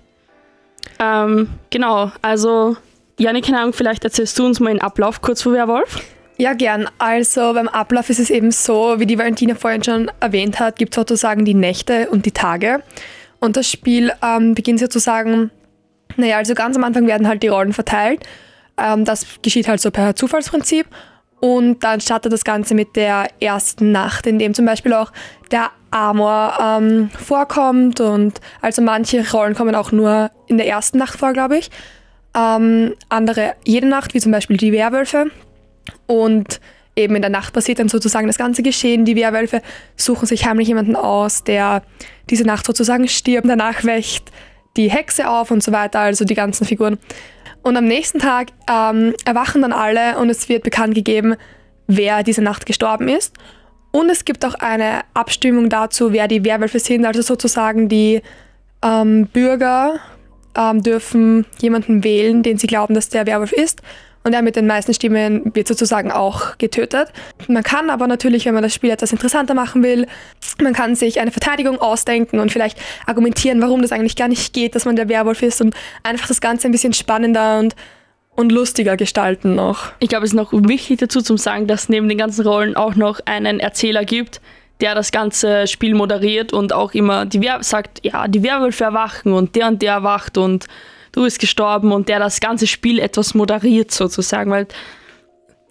Ähm, 1.01 1.49
genau, 1.71 2.13
also 2.23 2.77
Janik, 3.19 3.47
keine 3.47 3.59
Ahnung, 3.59 3.73
vielleicht 3.73 4.05
erzählst 4.05 4.39
du 4.39 4.47
uns 4.47 4.61
mal 4.61 4.73
den 4.73 4.81
Ablauf 4.81 5.21
kurz 5.21 5.43
von 5.43 5.53
Werwolf. 5.53 6.01
Ja, 6.37 6.53
gern. 6.53 6.89
Also 6.99 7.53
beim 7.53 7.67
Ablauf 7.67 8.09
ist 8.09 8.21
es 8.21 8.31
eben 8.31 8.53
so, 8.53 9.01
wie 9.01 9.07
die 9.07 9.19
Valentina 9.19 9.57
vorhin 9.57 9.83
schon 9.83 10.13
erwähnt 10.21 10.61
hat, 10.61 10.77
gibt 10.77 10.93
es 10.93 10.95
sozusagen 10.95 11.45
die 11.45 11.55
Nächte 11.55 12.09
und 12.11 12.25
die 12.25 12.31
Tage. 12.31 12.85
Und 13.41 13.57
das 13.57 13.69
Spiel 13.69 14.13
ähm, 14.23 14.55
beginnt 14.55 14.79
sozusagen, 14.79 15.51
naja, 16.17 16.37
also 16.37 16.55
ganz 16.55 16.77
am 16.77 16.85
Anfang 16.85 17.09
werden 17.09 17.27
halt 17.27 17.43
die 17.43 17.49
Rollen 17.49 17.73
verteilt. 17.73 18.23
Ähm, 18.79 19.05
das 19.05 19.27
geschieht 19.43 19.67
halt 19.67 19.81
so 19.81 19.91
per 19.91 20.15
Zufallsprinzip. 20.15 20.87
Und 21.41 21.83
dann 21.83 22.01
startet 22.01 22.33
das 22.33 22.45
Ganze 22.45 22.75
mit 22.75 22.97
der 22.97 23.29
ersten 23.41 23.93
Nacht, 23.93 24.27
in 24.27 24.39
dem 24.39 24.53
zum 24.55 24.67
Beispiel 24.67 24.93
auch 24.93 25.11
der 25.51 25.71
Amor 25.91 26.59
ähm, 26.61 27.11
vorkommt. 27.11 28.01
Und 28.01 28.41
also 28.61 28.83
manche 28.83 29.29
Rollen 29.33 29.55
kommen 29.55 29.75
auch 29.75 29.91
nur 29.91 30.31
in 30.47 30.59
der 30.59 30.67
ersten 30.67 30.99
Nacht 30.99 31.19
vor, 31.19 31.33
glaube 31.33 31.59
ich. 31.59 31.71
Ähm, 32.37 32.95
andere 33.09 33.55
jede 33.65 33.89
Nacht, 33.89 34.15
wie 34.15 34.21
zum 34.21 34.33
Beispiel 34.33 34.59
die 34.59 34.73
Werwölfe. 34.73 35.31
Und 36.07 36.61
eben 36.95 37.17
in 37.17 37.23
der 37.23 37.31
Nacht 37.31 37.55
passiert 37.55 37.79
dann 37.79 37.89
sozusagen 37.89 38.27
das 38.27 38.39
ganze 38.39 38.63
Geschehen. 38.63 39.05
Die 39.05 39.17
Werwölfe 39.17 39.63
suchen 39.97 40.27
sich 40.27 40.47
heimlich 40.47 40.69
jemanden 40.69 40.95
aus, 40.95 41.43
der 41.43 41.83
diese 42.29 42.45
Nacht 42.45 42.67
sozusagen 42.67 43.09
stirbt. 43.09 43.49
Danach 43.49 43.85
wächt 43.85 44.31
die 44.77 44.91
Hexe 44.91 45.29
auf 45.29 45.51
und 45.51 45.63
so 45.63 45.73
weiter, 45.73 46.01
also 46.01 46.25
die 46.25 46.35
ganzen 46.35 46.67
Figuren. 46.67 46.99
Und 47.63 47.77
am 47.77 47.85
nächsten 47.85 48.19
Tag 48.19 48.49
ähm, 48.71 49.15
erwachen 49.25 49.63
dann 49.63 49.73
alle 49.73 50.19
und 50.19 50.31
es 50.31 50.49
wird 50.49 50.63
bekannt 50.63 50.95
gegeben, 50.95 51.37
wer 51.87 52.23
diese 52.23 52.43
Nacht 52.43 52.67
gestorben 52.67 53.09
ist. 53.09 53.37
Und 53.93 54.09
es 54.09 54.25
gibt 54.25 54.45
auch 54.45 54.55
eine 54.55 55.01
Abstimmung 55.15 55.69
dazu, 55.69 56.13
wer 56.13 56.29
die 56.29 56.45
Werwölfe 56.45 56.79
sind. 56.79 57.05
Also 57.05 57.23
sozusagen 57.23 57.89
die 57.89 58.23
ähm, 58.83 59.27
Bürger 59.27 59.99
ähm, 60.57 60.83
dürfen 60.83 61.47
jemanden 61.61 62.05
wählen, 62.05 62.43
den 62.43 62.59
sie 62.59 62.67
glauben, 62.67 62.95
dass 62.95 63.09
der 63.09 63.27
Werwolf 63.27 63.53
ist. 63.53 63.83
Und 64.23 64.33
der 64.33 64.43
mit 64.43 64.57
den 64.57 64.67
meisten 64.67 64.93
Stimmen 64.93 65.55
wird 65.55 65.67
sozusagen 65.67 66.13
auch 66.13 66.59
getötet. 66.59 67.09
Man 67.49 67.63
kann 67.63 67.89
aber 67.89 68.07
natürlich, 68.07 68.45
wenn 68.45 68.53
man 68.53 68.63
das 68.63 68.75
Spiel 68.75 68.91
etwas 68.91 69.13
interessanter 69.13 69.55
machen 69.55 69.83
will, 69.83 70.07
man 70.61 70.75
kann 70.75 70.95
sich 70.95 71.21
eine 71.21 71.31
Verteidigung 71.31 71.81
ausdenken 71.81 72.39
und 72.39 72.53
vielleicht 72.53 72.79
argumentieren, 73.07 73.63
warum 73.63 73.81
das 73.81 73.93
eigentlich 73.93 74.17
gar 74.17 74.29
nicht 74.29 74.53
geht, 74.53 74.75
dass 74.75 74.85
man 74.85 74.97
der 74.97 75.09
Werwolf 75.09 75.43
ist 75.43 75.63
und 75.63 75.75
einfach 76.03 76.29
das 76.29 76.43
Ganze 76.43 76.69
ein 76.69 76.73
bisschen 76.73 76.93
spannender 76.93 77.61
und, 77.61 77.75
und 78.37 78.53
lustiger 78.53 78.99
gestalten 78.99 79.55
noch. 79.55 79.93
Ich 80.01 80.11
glaube, 80.11 80.27
es 80.27 80.33
ist 80.33 80.37
noch 80.37 80.53
wichtig 80.53 80.99
dazu 80.99 81.23
zu 81.23 81.39
sagen, 81.39 81.67
dass 81.67 81.89
neben 81.89 82.09
den 82.09 82.19
ganzen 82.19 82.47
Rollen 82.47 82.77
auch 82.77 82.97
noch 82.97 83.21
einen 83.25 83.59
Erzähler 83.59 84.05
gibt, 84.05 84.43
der 84.83 84.95
das 84.95 85.13
ganze 85.13 85.67
Spiel 85.67 85.95
moderiert 85.95 86.53
und 86.53 86.73
auch 86.73 86.93
immer 86.93 87.27
die 87.27 87.41
Wer 87.41 87.63
sagt, 87.63 88.05
ja, 88.05 88.29
die 88.29 88.43
Werwölfe 88.43 88.85
erwachen 88.85 89.33
und 89.33 89.55
der 89.57 89.69
und 89.69 89.83
der 89.83 89.95
erwacht 89.95 90.37
und 90.37 90.67
du 91.13 91.23
bist 91.23 91.39
gestorben 91.39 91.93
und 91.93 92.09
der 92.09 92.19
das 92.19 92.41
ganze 92.41 92.67
Spiel 92.67 92.99
etwas 92.99 93.35
moderiert 93.35 93.91
sozusagen, 93.91 94.51
weil 94.51 94.67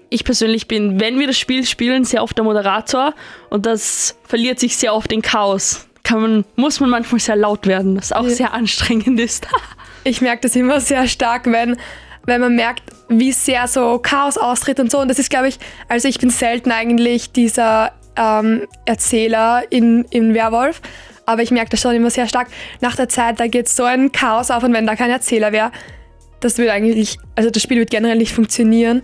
ich 0.10 0.24
persönlich 0.24 0.68
bin, 0.68 1.00
wenn 1.00 1.20
wir 1.20 1.28
das 1.28 1.38
Spiel 1.38 1.66
spielen, 1.66 2.04
sehr 2.04 2.24
oft 2.24 2.36
der 2.38 2.44
Moderator 2.44 3.14
und 3.50 3.66
das 3.66 4.18
verliert 4.26 4.60
sich 4.60 4.76
sehr 4.78 4.94
oft 4.94 5.12
in 5.12 5.22
Chaos. 5.22 5.88
Kann 6.04 6.22
man, 6.22 6.46
muss 6.56 6.80
man 6.80 6.90
manchmal 6.90 7.20
sehr 7.20 7.36
laut 7.36 7.68
werden, 7.68 7.96
was 7.98 8.12
auch 8.12 8.24
Ja. 8.24 8.30
sehr 8.30 8.54
anstrengend 8.54 9.20
ist. 9.20 9.48
Ich 10.06 10.22
merke 10.22 10.44
das 10.44 10.56
immer 10.56 10.80
sehr 10.80 11.08
stark, 11.10 11.46
wenn, 11.46 11.76
wenn 12.26 12.40
man 12.40 12.56
merkt, 12.56 12.84
wie 13.10 13.34
sehr 13.34 13.68
so 13.68 14.00
Chaos 14.00 14.38
austritt 14.38 14.80
und 14.80 14.90
so. 14.90 15.00
Und 15.00 15.10
das 15.10 15.20
ist, 15.20 15.30
glaube 15.30 15.50
ich, 15.50 15.60
also 15.90 16.08
ich 16.08 16.20
bin 16.20 16.30
selten 16.30 16.72
eigentlich 16.72 17.34
dieser 17.34 17.92
ähm, 18.16 18.66
Erzähler 18.86 19.64
in, 19.70 20.06
in 20.10 20.34
Werwolf, 20.34 20.82
aber 21.30 21.44
ich 21.44 21.52
merke 21.52 21.70
das 21.70 21.82
schon 21.82 21.94
immer 21.94 22.10
sehr 22.10 22.28
stark. 22.28 22.48
Nach 22.82 22.96
der 22.96 23.08
Zeit, 23.08 23.40
da 23.40 23.46
geht 23.46 23.70
so 23.70 23.84
ein 23.84 24.12
Chaos 24.12 24.50
auf 24.50 24.64
und 24.64 24.74
wenn 24.74 24.88
da 24.88 24.96
kein 24.96 25.12
Erzähler 25.12 25.52
wäre, 25.52 25.72
das 26.40 26.58
würde 26.58 26.72
eigentlich, 26.74 27.18
also 27.36 27.52
das 27.52 27.62
Spiel 27.62 27.78
würde 27.78 27.90
generell 27.90 28.18
nicht 28.18 28.34
funktionieren. 28.34 29.04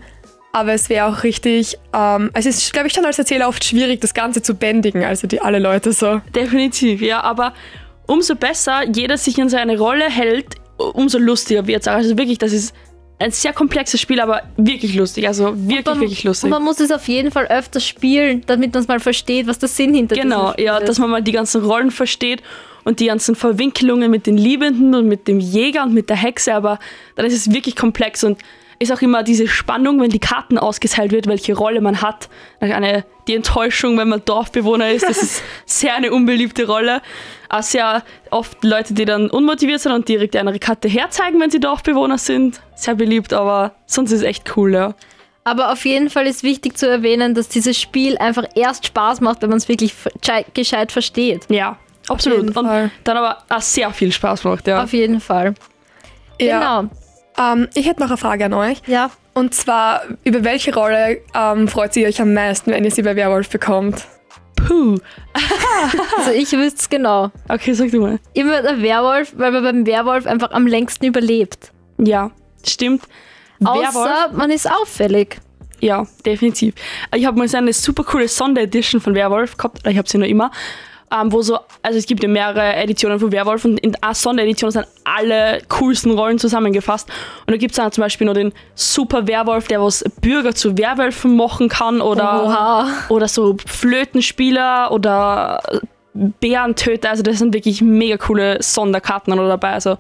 Aber 0.51 0.73
es 0.73 0.89
wäre 0.89 1.05
auch 1.05 1.23
richtig, 1.23 1.77
ähm, 1.93 2.31
es 2.33 2.47
ist, 2.47 2.73
glaube 2.73 2.88
ich, 2.88 2.93
schon 2.93 3.05
als 3.05 3.19
Erzähler 3.19 3.47
oft 3.47 3.63
schwierig, 3.63 4.01
das 4.01 4.13
Ganze 4.13 4.41
zu 4.41 4.55
bändigen, 4.55 5.03
also 5.03 5.27
die 5.27 5.39
alle 5.41 5.59
Leute 5.59 5.91
so. 5.91 6.21
Definitiv, 6.33 7.01
ja, 7.01 7.21
aber 7.21 7.53
umso 8.07 8.35
besser 8.35 8.83
jeder 8.91 9.17
sich 9.17 9.38
in 9.38 9.49
seine 9.49 9.77
Rolle 9.77 10.09
hält, 10.09 10.55
umso 10.77 11.19
lustiger 11.19 11.67
wird 11.67 11.81
es. 11.81 11.88
Also 11.88 12.17
wirklich, 12.17 12.39
das 12.39 12.53
ist 12.53 12.73
ein 13.17 13.32
sehr 13.32 13.54
komplexes 13.54 14.01
Spiel, 14.01 14.19
aber 14.19 14.43
wirklich 14.58 14.93
lustig. 14.95 15.28
Also 15.28 15.56
wirklich, 15.56 15.86
man, 15.86 15.99
wirklich 16.01 16.23
lustig. 16.23 16.45
Und 16.45 16.49
man 16.49 16.63
muss 16.63 16.80
es 16.80 16.91
auf 16.91 17.08
jeden 17.08 17.32
Fall 17.32 17.45
öfters 17.47 17.88
spielen, 17.88 18.43
damit 18.45 18.73
man 18.73 18.82
es 18.84 18.88
mal 18.88 18.99
versteht, 18.99 19.47
was 19.47 19.58
der 19.60 19.69
Sinn 19.69 19.93
hinter 19.93 20.15
Genau, 20.15 20.51
Spiel 20.51 20.65
ja, 20.65 20.78
ist. 20.78 20.89
dass 20.89 20.99
man 20.99 21.10
mal 21.10 21.21
die 21.21 21.32
ganzen 21.32 21.63
Rollen 21.63 21.91
versteht 21.91 22.43
und 22.84 22.99
die 22.99 23.06
ganzen 23.06 23.36
Verwinkelungen 23.36 24.12
mit 24.12 24.28
den 24.28 24.38
Liebenden 24.38 24.93
und 24.95 25.08
mit 25.08 25.28
dem 25.28 25.39
Jäger 25.39 25.84
und 25.84 25.93
mit 25.93 26.10
der 26.10 26.17
Hexe, 26.17 26.54
aber 26.54 26.80
dann 27.15 27.25
ist 27.25 27.34
es 27.34 27.54
wirklich 27.54 27.75
komplex 27.75 28.23
und 28.23 28.38
ist 28.79 28.91
auch 28.91 29.01
immer 29.01 29.23
diese 29.23 29.47
Spannung, 29.47 30.01
wenn 30.01 30.09
die 30.09 30.19
Karten 30.19 30.57
ausgeteilt 30.57 31.11
wird, 31.11 31.27
welche 31.27 31.55
Rolle 31.55 31.81
man 31.81 32.01
hat. 32.01 32.29
Eine, 32.59 33.05
die 33.27 33.35
Enttäuschung, 33.35 33.97
wenn 33.97 34.09
man 34.09 34.23
Dorfbewohner 34.25 34.91
ist, 34.91 35.07
das 35.07 35.21
ist 35.21 35.43
sehr 35.65 35.95
eine 35.95 36.11
unbeliebte 36.11 36.67
Rolle. 36.67 37.01
Auch 37.49 37.63
sehr 37.63 38.03
oft 38.31 38.63
Leute, 38.63 38.93
die 38.93 39.05
dann 39.05 39.29
unmotiviert 39.29 39.81
sind 39.81 39.93
und 39.93 40.07
direkt 40.07 40.35
eine 40.35 40.57
Karte 40.59 40.88
herzeigen, 40.88 41.39
wenn 41.39 41.51
sie 41.51 41.59
Dorfbewohner 41.59 42.17
sind. 42.17 42.61
Sehr 42.75 42.95
beliebt, 42.95 43.33
aber 43.33 43.75
sonst 43.85 44.11
ist 44.11 44.19
es 44.19 44.25
echt 44.25 44.57
cool, 44.57 44.73
ja. 44.73 44.93
Aber 45.43 45.71
auf 45.71 45.85
jeden 45.85 46.09
Fall 46.09 46.25
ist 46.25 46.41
wichtig 46.41 46.75
zu 46.75 46.89
erwähnen, 46.89 47.35
dass 47.35 47.47
dieses 47.47 47.79
Spiel 47.79 48.17
einfach 48.17 48.45
erst 48.55 48.88
Spaß 48.88 49.21
macht, 49.21 49.43
wenn 49.43 49.49
man 49.49 49.59
es 49.59 49.69
wirklich 49.69 49.93
gescheit, 50.55 50.91
versteht. 50.91 51.45
Ja, 51.49 51.77
absolut. 52.07 52.57
Und 52.57 52.65
dann 53.03 53.17
aber 53.17 53.38
auch 53.47 53.61
sehr 53.61 53.91
viel 53.91 54.11
Spaß 54.11 54.43
macht, 54.43 54.67
ja. 54.67 54.83
Auf 54.83 54.91
jeden 54.91 55.21
Fall. 55.21 55.53
Ja. 56.41 56.79
Genau. 56.81 56.95
Ähm, 57.38 57.67
ich 57.74 57.88
hätte 57.88 58.02
noch 58.02 58.10
eine 58.10 58.17
Frage 58.17 58.45
an 58.45 58.54
euch. 58.54 58.82
Ja. 58.88 59.12
Und 59.34 59.54
zwar, 59.54 60.02
über 60.24 60.43
welche 60.43 60.74
Rolle 60.74 61.21
ähm, 61.34 61.67
freut 61.67 61.95
ihr 61.98 62.08
euch 62.08 62.21
am 62.21 62.34
meisten, 62.34 62.71
wenn 62.71 62.84
ihr 62.86 62.91
sie 62.91 63.02
bei 63.02 63.15
Werwolf 63.15 63.50
bekommt? 63.50 64.08
Puh. 64.56 64.98
Also 66.17 66.32
ich 66.32 66.52
wüsste 66.54 66.80
es 66.80 66.89
genau. 66.89 67.30
Okay, 67.50 67.74
sag 67.74 67.91
du 67.91 68.00
mal. 68.00 68.19
Immer 68.34 68.62
der 68.62 68.82
Werwolf, 68.82 69.34
weil 69.36 69.52
man 69.52 69.63
beim 69.63 69.86
Werwolf 69.86 70.26
einfach 70.26 70.52
am 70.52 70.65
längsten 70.65 71.06
überlebt. 71.06 71.71
Ja, 71.98 72.32
stimmt. 72.65 73.04
Werwolf? 73.60 73.95
Außer 73.95 74.32
man 74.34 74.50
ist 74.50 74.69
auffällig. 74.71 75.38
Ja, 75.82 76.08
definitiv. 76.26 76.74
Ich 77.13 77.26
habe 77.26 77.38
mal 77.38 77.48
so 77.48 77.58
eine 77.58 77.74
super 77.74 78.04
coole 78.04 78.28
Sonderedition 78.28 79.02
von 79.02 79.13
Werwolf 79.13 79.58
gehabt, 79.58 79.82
oder 79.82 79.91
ich 79.91 79.98
habe 79.98 80.08
sie 80.08 80.17
noch 80.17 80.26
immer, 80.26 80.50
ähm, 81.21 81.32
wo 81.32 81.41
so, 81.41 81.60
also 81.82 81.97
es 81.97 82.06
gibt 82.06 82.23
ja 82.23 82.30
mehrere 82.30 82.75
Editionen 82.75 83.19
von 83.19 83.32
Werwolf 83.32 83.65
und 83.65 83.80
in 83.80 83.95
einer 84.01 84.13
Sonderedition 84.13 84.71
sind 84.71 84.88
alle 85.04 85.62
coolsten 85.69 86.12
Rollen 86.12 86.39
zusammengefasst. 86.39 87.10
Und 87.45 87.51
da 87.51 87.58
gibt 87.58 87.71
es 87.71 87.78
dann 87.78 87.91
zum 87.91 88.01
Beispiel 88.01 88.28
noch 88.28 88.34
den 88.34 88.54
Super 88.75 89.28
Werwolf, 89.28 89.67
der 89.67 89.82
was 89.82 90.04
Bürger 90.21 90.54
zu 90.54 90.78
Werwölfen 90.78 91.36
machen 91.36 91.69
kann 91.69 92.01
oder, 92.01 92.43
Oha. 92.43 92.88
oder 93.10 93.28
so 93.28 93.58
Flötenspieler 93.65 94.91
oder 94.91 95.62
Bärentöter. 96.13 97.10
Also 97.10 97.23
das 97.23 97.39
sind 97.39 97.54
wirklich 97.54 97.82
mega 97.82 98.17
coole 98.17 98.62
Sonderkarten 98.62 99.36
dabei. 99.36 99.71
Also 99.73 99.97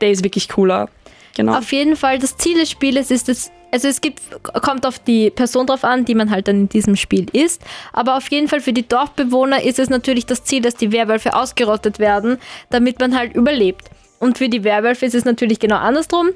der 0.00 0.10
ist 0.10 0.24
wirklich 0.24 0.48
cooler. 0.48 0.88
Genau. 1.36 1.58
Auf 1.58 1.72
jeden 1.72 1.96
Fall, 1.96 2.18
das 2.18 2.36
Ziel 2.36 2.58
des 2.58 2.70
Spieles 2.70 3.10
ist 3.10 3.28
es, 3.28 3.50
also 3.74 3.88
es 3.88 4.00
gibt, 4.00 4.20
kommt 4.62 4.86
auf 4.86 5.00
die 5.00 5.30
Person 5.30 5.66
drauf 5.66 5.82
an, 5.82 6.04
die 6.04 6.14
man 6.14 6.30
halt 6.30 6.46
dann 6.46 6.60
in 6.60 6.68
diesem 6.68 6.94
Spiel 6.94 7.26
ist. 7.32 7.60
Aber 7.92 8.16
auf 8.16 8.30
jeden 8.30 8.46
Fall 8.46 8.60
für 8.60 8.72
die 8.72 8.86
Dorfbewohner 8.86 9.64
ist 9.64 9.80
es 9.80 9.90
natürlich 9.90 10.26
das 10.26 10.44
Ziel, 10.44 10.62
dass 10.62 10.76
die 10.76 10.92
Werwölfe 10.92 11.34
ausgerottet 11.34 11.98
werden, 11.98 12.38
damit 12.70 13.00
man 13.00 13.18
halt 13.18 13.34
überlebt. 13.34 13.90
Und 14.20 14.38
für 14.38 14.48
die 14.48 14.62
Werwölfe 14.62 15.06
ist 15.06 15.16
es 15.16 15.24
natürlich 15.24 15.58
genau 15.58 15.74
andersrum, 15.74 16.28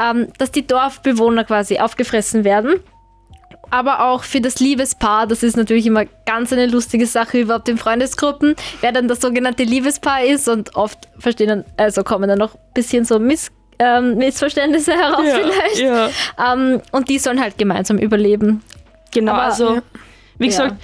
ähm, 0.00 0.28
dass 0.38 0.52
die 0.52 0.64
Dorfbewohner 0.64 1.42
quasi 1.42 1.80
aufgefressen 1.80 2.44
werden. 2.44 2.78
Aber 3.70 4.04
auch 4.06 4.22
für 4.22 4.40
das 4.40 4.60
Liebespaar, 4.60 5.26
das 5.26 5.42
ist 5.42 5.56
natürlich 5.56 5.86
immer 5.86 6.04
ganz 6.26 6.52
eine 6.52 6.66
lustige 6.66 7.06
Sache 7.06 7.40
überhaupt 7.40 7.68
in 7.68 7.76
Freundesgruppen, 7.76 8.54
wer 8.82 8.92
dann 8.92 9.08
das 9.08 9.20
sogenannte 9.20 9.64
Liebespaar 9.64 10.22
ist 10.22 10.48
und 10.48 10.76
oft 10.76 11.08
verstehen 11.18 11.64
also 11.76 12.04
kommen 12.04 12.28
dann 12.28 12.38
noch 12.38 12.54
ein 12.54 12.60
bisschen 12.72 13.04
so 13.04 13.18
Miss, 13.18 13.50
ähm, 13.78 14.16
Missverständnisse 14.16 14.92
heraus 14.96 15.24
vielleicht. 15.26 15.78
ja. 15.78 16.08
Ähm, 16.52 16.80
und 16.92 17.08
die 17.08 17.18
sollen 17.18 17.40
halt 17.40 17.58
gemeinsam 17.58 17.98
überleben. 17.98 18.62
Genau, 19.12 19.32
Aber- 19.32 19.42
also 19.42 19.78
wie 20.38 20.44
Ja. 20.46 20.50
gesagt, 20.50 20.74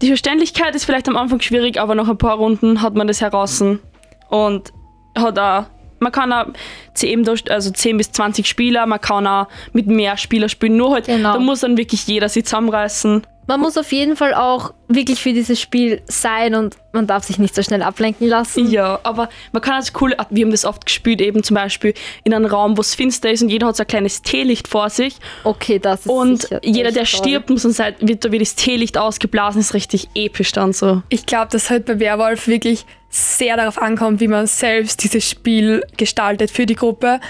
die 0.00 0.08
Verständlichkeit 0.08 0.74
ist 0.74 0.84
vielleicht 0.84 1.08
am 1.08 1.16
Anfang 1.16 1.40
schwierig, 1.40 1.78
aber 1.80 1.94
nach 1.94 2.08
ein 2.08 2.18
paar 2.18 2.36
Runden 2.36 2.82
hat 2.82 2.94
man 2.94 3.06
das 3.06 3.20
heraus 3.20 3.60
und 3.60 4.72
hat 5.16 5.38
auch, 5.38 5.64
man 6.00 6.10
kann 6.12 6.32
auch 6.32 6.46
10, 6.94 7.22
durch- 7.24 7.48
also 7.50 7.70
10 7.70 7.96
bis 7.98 8.10
20 8.10 8.46
Spieler, 8.48 8.86
man 8.86 9.00
kann 9.00 9.26
auch 9.26 9.46
mit 9.72 9.86
mehr 9.86 10.16
Spielern 10.16 10.48
spielen, 10.48 10.76
nur 10.76 10.92
halt, 10.94 11.06
Genau. 11.06 11.34
da 11.34 11.38
muss 11.38 11.60
dann 11.60 11.76
wirklich 11.76 12.06
jeder 12.08 12.28
sich 12.28 12.44
zusammenreißen. 12.44 13.22
Man 13.46 13.60
muss 13.60 13.76
auf 13.76 13.90
jeden 13.92 14.16
Fall 14.16 14.34
auch 14.34 14.72
wirklich 14.88 15.20
für 15.20 15.32
dieses 15.32 15.60
Spiel 15.60 16.00
sein 16.06 16.54
und 16.54 16.76
man 16.92 17.06
darf 17.06 17.24
sich 17.24 17.38
nicht 17.38 17.54
so 17.54 17.62
schnell 17.62 17.82
ablenken 17.82 18.28
lassen. 18.28 18.70
Ja, 18.70 19.00
aber 19.02 19.28
man 19.52 19.62
kann 19.62 19.74
als 19.74 19.92
cool, 20.00 20.14
wir 20.30 20.44
haben 20.44 20.50
das 20.52 20.64
oft 20.64 20.86
gespielt, 20.86 21.20
eben 21.20 21.42
zum 21.42 21.56
Beispiel 21.56 21.94
in 22.24 22.34
einem 22.34 22.46
Raum, 22.46 22.76
wo 22.76 22.82
es 22.82 22.94
finster 22.94 23.30
ist 23.30 23.42
und 23.42 23.48
jeder 23.48 23.66
hat 23.66 23.76
so 23.76 23.82
ein 23.82 23.86
kleines 23.88 24.22
Teelicht 24.22 24.68
vor 24.68 24.90
sich. 24.90 25.16
Okay, 25.42 25.78
das 25.78 26.00
ist 26.00 26.08
Und 26.08 26.42
sicher 26.42 26.60
jeder, 26.62 26.92
der 26.92 27.04
toll. 27.04 27.20
stirbt, 27.20 27.50
muss 27.50 27.62
dann 27.62 27.72
sein, 27.72 27.94
wird 28.00 28.24
da 28.24 28.30
wie 28.30 28.38
das 28.38 28.54
Teelicht 28.54 28.96
ausgeblasen, 28.96 29.60
ist 29.60 29.74
richtig 29.74 30.08
episch 30.14 30.52
dann 30.52 30.72
so. 30.72 31.02
Ich 31.08 31.26
glaube, 31.26 31.48
dass 31.50 31.68
halt 31.68 31.84
bei 31.86 31.98
Werwolf 31.98 32.46
wirklich 32.46 32.86
sehr 33.08 33.56
darauf 33.56 33.80
ankommt, 33.80 34.20
wie 34.20 34.28
man 34.28 34.46
selbst 34.46 35.02
dieses 35.02 35.28
Spiel 35.28 35.82
gestaltet 35.96 36.50
für 36.50 36.64
die 36.64 36.76
Gruppe 36.76 37.20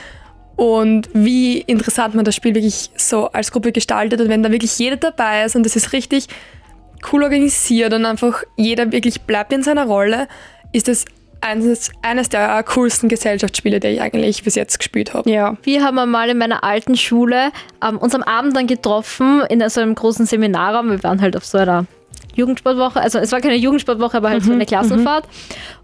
und 0.56 1.08
wie 1.14 1.58
interessant 1.58 2.14
man 2.14 2.24
das 2.24 2.36
Spiel 2.36 2.54
wirklich 2.54 2.90
so 2.96 3.28
als 3.28 3.52
Gruppe 3.52 3.72
gestaltet. 3.72 4.20
Und 4.20 4.28
wenn 4.28 4.42
da 4.42 4.50
wirklich 4.50 4.78
jeder 4.78 4.96
dabei 4.96 5.44
ist 5.44 5.56
und 5.56 5.64
das 5.64 5.76
ist 5.76 5.92
richtig 5.92 6.26
cool 7.12 7.22
organisiert 7.22 7.92
und 7.94 8.04
einfach 8.04 8.44
jeder 8.56 8.92
wirklich 8.92 9.22
bleibt 9.22 9.52
in 9.52 9.62
seiner 9.62 9.86
Rolle, 9.86 10.28
ist 10.72 10.88
es 10.88 11.04
eines, 11.40 11.90
eines 12.02 12.28
der 12.28 12.62
coolsten 12.62 13.08
Gesellschaftsspiele, 13.08 13.80
die 13.80 13.88
ich 13.88 14.00
eigentlich 14.00 14.44
bis 14.44 14.54
jetzt 14.54 14.78
gespielt 14.78 15.12
habe. 15.12 15.28
Ja. 15.28 15.56
Wir 15.62 15.82
haben 15.82 15.98
einmal 15.98 16.30
in 16.30 16.38
meiner 16.38 16.62
alten 16.62 16.96
Schule 16.96 17.50
ähm, 17.86 17.98
uns 17.98 18.14
am 18.14 18.22
Abend 18.22 18.56
dann 18.56 18.66
getroffen 18.66 19.42
in 19.48 19.68
so 19.68 19.80
einem 19.80 19.94
großen 19.94 20.26
Seminarraum. 20.26 20.90
Wir 20.90 21.02
waren 21.02 21.20
halt 21.20 21.36
auf 21.36 21.44
so 21.44 21.58
einer 21.58 21.86
Jugendsportwoche, 22.34 23.00
also 23.00 23.18
es 23.18 23.32
war 23.32 23.40
keine 23.40 23.56
Jugendsportwoche, 23.56 24.16
aber 24.16 24.30
halt 24.30 24.42
so 24.44 24.52
eine 24.52 24.66
Klassenfahrt. 24.66 25.24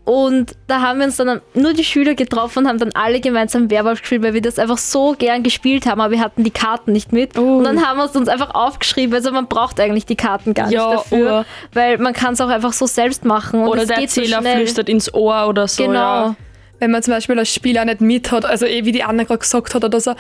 Und 0.05 0.53
da 0.69 0.81
haben 0.81 1.01
wir 1.01 1.07
uns 1.07 1.17
dann 1.17 1.43
nur 1.55 1.75
die 1.75 1.85
Schüler 1.85 2.15
getroffen 2.15 2.61
und 2.61 2.69
haben 2.69 2.79
dann 2.79 2.93
alle 2.95 3.21
gemeinsam 3.21 3.71
Werwolf 3.71 4.01
gespielt, 4.01 4.23
weil 4.23 4.33
wir 4.33 4.41
das 4.41 4.59
einfach 4.59 4.79
so 4.79 5.15
gern 5.19 5.43
gespielt 5.43 5.85
haben, 5.85 6.01
aber 6.01 6.13
wir 6.13 6.21
hatten 6.21 6.45
die 6.45 6.51
Karten 6.51 6.93
nicht 6.93 7.13
mit. 7.13 7.37
Und 7.37 7.65
dann 7.65 7.87
haben 7.87 7.99
wir 7.99 8.07
es 8.07 8.17
uns 8.17 8.29
einfach 8.29 8.55
aufgeschrieben. 8.55 9.15
Also 9.15 9.31
man 9.33 9.49
braucht 9.49 9.79
eigentlich 9.81 10.07
die 10.07 10.17
Karten 10.17 10.55
gar 10.55 10.71
Ja, 10.71 10.87
nicht 10.87 10.99
dafür, 11.01 11.31
Ur. 11.41 11.45
weil 11.75 11.99
man 11.99 12.15
kann 12.15 12.33
es 12.33 12.41
auch 12.41 12.49
einfach 12.49 12.73
so 12.73 12.87
selbst 12.87 13.27
machen. 13.27 13.61
Und 13.61 13.69
Oder 13.69 13.83
es 13.83 13.89
der 13.89 13.99
geht 13.99 14.11
so 14.11 14.21
Erzähler 14.23 14.41
schnell. 14.41 14.57
flüstert 14.57 14.89
ins 14.89 15.13
Ohr 15.13 15.47
oder 15.47 15.69
so. 15.69 15.83
Genau. 15.85 15.99
Ja. 16.01 16.37
wenn 16.79 16.91
man 16.91 17.03
zum 17.03 17.13
Beispiel 17.13 17.39
als 17.39 17.53
Spieler 17.53 17.85
nicht 17.85 18.01
mit 18.01 18.31
hat, 18.33 18.47
also 18.47 18.65
eh 18.65 18.85
wie 18.87 18.93
die 18.93 19.03
Anna 19.03 19.25
gerade 19.25 19.41
gesagt 19.41 19.75
hat 19.75 19.85
oder 19.85 20.01
so, 20.01 20.15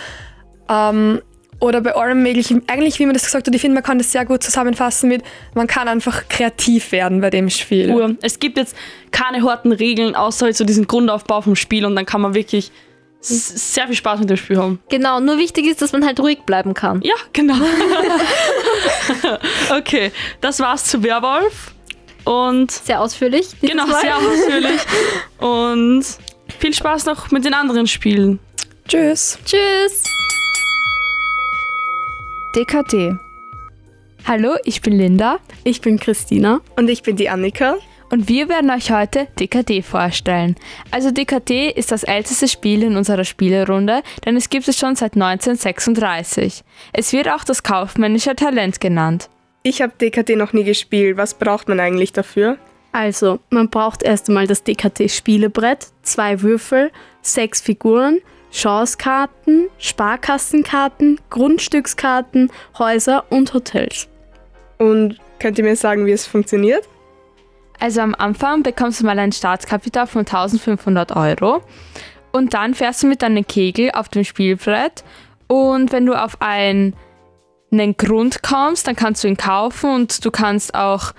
ähm, 0.68 1.22
oder 1.60 1.80
bei 1.80 1.94
allem 1.96 2.22
möglichen, 2.22 2.62
eigentlich 2.68 2.98
wie 3.00 3.06
man 3.06 3.14
das 3.14 3.24
gesagt 3.24 3.46
hat, 3.46 3.54
ich 3.54 3.60
finde, 3.60 3.74
man 3.74 3.82
kann 3.82 3.98
das 3.98 4.12
sehr 4.12 4.24
gut 4.24 4.42
zusammenfassen 4.42 5.08
mit, 5.08 5.22
man 5.54 5.66
kann 5.66 5.88
einfach 5.88 6.28
kreativ 6.28 6.92
werden 6.92 7.20
bei 7.20 7.30
dem 7.30 7.50
Spiel. 7.50 7.90
Ur. 7.90 8.14
Es 8.22 8.38
gibt 8.38 8.58
jetzt 8.58 8.76
keine 9.10 9.42
harten 9.42 9.72
Regeln, 9.72 10.14
außer 10.14 10.46
halt 10.46 10.56
so 10.56 10.64
diesen 10.64 10.86
Grundaufbau 10.86 11.40
vom 11.40 11.56
Spiel 11.56 11.84
und 11.84 11.96
dann 11.96 12.06
kann 12.06 12.20
man 12.20 12.34
wirklich 12.34 12.70
s- 13.20 13.74
sehr 13.74 13.86
viel 13.88 13.96
Spaß 13.96 14.20
mit 14.20 14.30
dem 14.30 14.36
Spiel 14.36 14.58
haben. 14.58 14.78
Genau, 14.88 15.18
nur 15.18 15.38
wichtig 15.38 15.66
ist, 15.66 15.82
dass 15.82 15.90
man 15.92 16.06
halt 16.06 16.20
ruhig 16.20 16.38
bleiben 16.46 16.74
kann. 16.74 17.00
Ja, 17.02 17.14
genau. 17.32 17.56
okay, 19.76 20.12
das 20.40 20.60
war's 20.60 20.84
zu 20.84 21.02
Werwolf. 21.02 21.72
Und 22.24 22.70
Sehr 22.70 23.00
ausführlich. 23.00 23.48
genau, 23.62 23.86
Mal. 23.86 24.00
sehr 24.02 24.16
ausführlich. 24.18 24.80
Und 25.38 26.04
viel 26.58 26.74
Spaß 26.74 27.06
noch 27.06 27.30
mit 27.30 27.46
den 27.46 27.54
anderen 27.54 27.86
Spielen. 27.86 28.38
Tschüss. 28.86 29.38
Tschüss. 29.46 30.02
DKT. 32.56 33.18
Hallo, 34.26 34.56
ich 34.64 34.80
bin 34.80 34.94
Linda 34.94 35.38
Ich 35.64 35.80
bin 35.80 35.98
Christina. 35.98 36.60
Und 36.76 36.88
ich 36.88 37.02
bin 37.02 37.16
die 37.16 37.28
Annika. 37.28 37.76
und 38.10 38.28
wir 38.28 38.48
werden 38.48 38.70
euch 38.70 38.90
heute 38.90 39.28
DKT 39.38 39.84
vorstellen. 39.84 40.56
Also 40.90 41.10
DKT 41.10 41.76
ist 41.76 41.92
das 41.92 42.04
älteste 42.04 42.48
Spiel 42.48 42.82
in 42.82 42.96
unserer 42.96 43.24
Spielerunde, 43.24 44.02
denn 44.24 44.36
es 44.36 44.48
gibt 44.48 44.66
es 44.66 44.78
schon 44.78 44.96
seit 44.96 45.14
1936. 45.14 46.64
Es 46.94 47.12
wird 47.12 47.28
auch 47.28 47.44
das 47.44 47.62
kaufmännische 47.62 48.34
Talent 48.34 48.80
genannt. 48.80 49.28
Ich 49.62 49.82
habe 49.82 49.92
DKT 50.00 50.30
noch 50.36 50.52
nie 50.54 50.64
gespielt. 50.64 51.16
Was 51.18 51.34
braucht 51.34 51.68
man 51.68 51.80
eigentlich 51.80 52.12
dafür? 52.12 52.56
Also, 52.92 53.40
man 53.50 53.68
braucht 53.68 54.02
erst 54.02 54.28
einmal 54.28 54.46
das 54.46 54.64
DKT-Spielebrett, 54.64 55.88
zwei 56.02 56.40
Würfel, 56.40 56.90
sechs 57.20 57.60
Figuren, 57.60 58.20
Chancekarten, 58.50 59.68
Sparkassenkarten, 59.78 61.20
Grundstückskarten, 61.30 62.50
Häuser 62.78 63.24
und 63.30 63.52
Hotels. 63.54 64.08
Und 64.78 65.18
könnt 65.38 65.58
ihr 65.58 65.64
mir 65.64 65.76
sagen, 65.76 66.06
wie 66.06 66.12
es 66.12 66.26
funktioniert? 66.26 66.88
Also 67.80 68.00
am 68.00 68.14
Anfang 68.14 68.62
bekommst 68.62 69.00
du 69.00 69.06
mal 69.06 69.18
ein 69.18 69.32
Startkapital 69.32 70.06
von 70.06 70.20
1500 70.20 71.14
Euro 71.14 71.62
und 72.32 72.54
dann 72.54 72.74
fährst 72.74 73.02
du 73.02 73.06
mit 73.06 73.22
deinem 73.22 73.46
Kegel 73.46 73.92
auf 73.92 74.08
dem 74.08 74.24
Spielbrett 74.24 75.04
und 75.46 75.92
wenn 75.92 76.04
du 76.04 76.14
auf 76.14 76.40
ein, 76.40 76.94
einen 77.70 77.96
Grund 77.96 78.42
kommst, 78.42 78.88
dann 78.88 78.96
kannst 78.96 79.22
du 79.22 79.28
ihn 79.28 79.36
kaufen 79.36 79.90
und 79.90 80.24
du 80.24 80.30
kannst 80.30 80.74
auch 80.74 81.12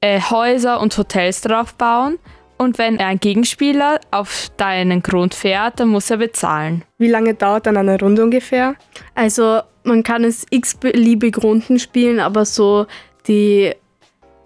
äh, 0.00 0.20
Häuser 0.20 0.80
und 0.80 0.96
Hotels 0.96 1.42
drauf 1.42 1.74
bauen 1.74 2.18
und 2.58 2.78
wenn 2.78 2.98
ein 2.98 3.18
Gegenspieler 3.18 4.00
auf 4.10 4.50
deinen 4.56 5.02
Grund 5.02 5.34
fährt, 5.34 5.80
dann 5.80 5.88
muss 5.88 6.10
er 6.10 6.16
bezahlen. 6.16 6.84
Wie 6.98 7.08
lange 7.08 7.34
dauert 7.34 7.66
dann 7.66 7.76
eine 7.76 7.98
Runde 7.98 8.22
ungefähr? 8.22 8.76
Also, 9.14 9.60
man 9.84 10.02
kann 10.02 10.24
es 10.24 10.46
x-beliebig 10.50 11.42
Runden 11.42 11.78
spielen, 11.78 12.18
aber 12.18 12.44
so 12.44 12.86
die 13.28 13.72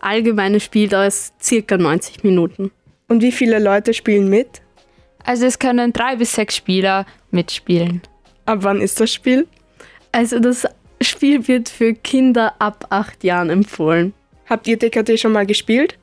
allgemeine 0.01 0.61
Spieldauer 0.61 1.07
ist 1.07 1.43
circa 1.43 1.77
90 1.77 2.25
Minuten. 2.25 2.71
Und 3.09 3.23
wie 3.23 3.33
viele 3.33 3.59
Leute 3.59 3.95
spielen 3.95 4.29
mit? 4.29 4.63
Also 5.25 5.47
es 5.47 5.59
können 5.59 5.93
drei 5.93 6.17
bis 6.17 6.33
sechs 6.33 6.57
Spieler 6.57 7.07
mitspielen. 7.31 8.03
Ab 8.47 8.59
wann 8.63 8.81
ist 8.81 9.01
das 9.01 9.13
Spiel? 9.13 9.47
Also, 10.13 10.41
das 10.41 10.67
Spiel 11.01 11.47
wird 11.47 11.69
für 11.69 11.95
Kinder 11.95 12.55
ab 12.59 12.87
acht 12.91 13.23
Jahren 13.23 13.51
empfohlen. 13.51 14.13
Habt 14.49 14.67
ihr 14.67 14.77
DKT 14.77 15.19
schon 15.21 15.33
mal 15.33 15.47
gespielt? 15.47 15.97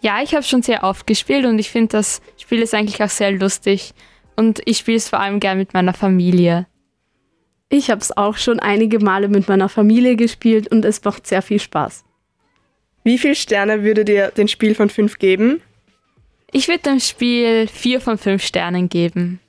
Ja, 0.00 0.22
ich 0.22 0.34
habe 0.34 0.42
schon 0.42 0.62
sehr 0.62 0.82
oft 0.84 1.06
gespielt 1.06 1.46
und 1.46 1.58
ich 1.58 1.70
finde, 1.70 1.88
das 1.88 2.20
Spiel 2.38 2.60
ist 2.60 2.74
eigentlich 2.74 3.02
auch 3.02 3.10
sehr 3.10 3.32
lustig. 3.32 3.92
Und 4.36 4.60
ich 4.66 4.78
spiele 4.78 4.98
es 4.98 5.08
vor 5.08 5.20
allem 5.20 5.40
gern 5.40 5.58
mit 5.58 5.72
meiner 5.72 5.94
Familie. 5.94 6.66
Ich 7.68 7.90
habe 7.90 8.00
es 8.00 8.16
auch 8.16 8.36
schon 8.36 8.60
einige 8.60 8.98
Male 8.98 9.28
mit 9.28 9.48
meiner 9.48 9.68
Familie 9.68 10.16
gespielt 10.16 10.68
und 10.68 10.84
es 10.84 11.02
macht 11.02 11.26
sehr 11.26 11.42
viel 11.42 11.58
Spaß. 11.58 12.04
Wie 13.02 13.18
viele 13.18 13.34
Sterne 13.34 13.82
würdet 13.82 14.08
ihr 14.08 14.30
dem 14.30 14.48
Spiel 14.48 14.74
von 14.74 14.90
5 14.90 15.18
geben? 15.18 15.62
Ich 16.52 16.68
würde 16.68 16.80
dem 16.80 17.00
Spiel 17.00 17.66
vier 17.66 18.00
von 18.00 18.18
fünf 18.18 18.42
Sternen 18.42 18.88
geben. 18.88 19.40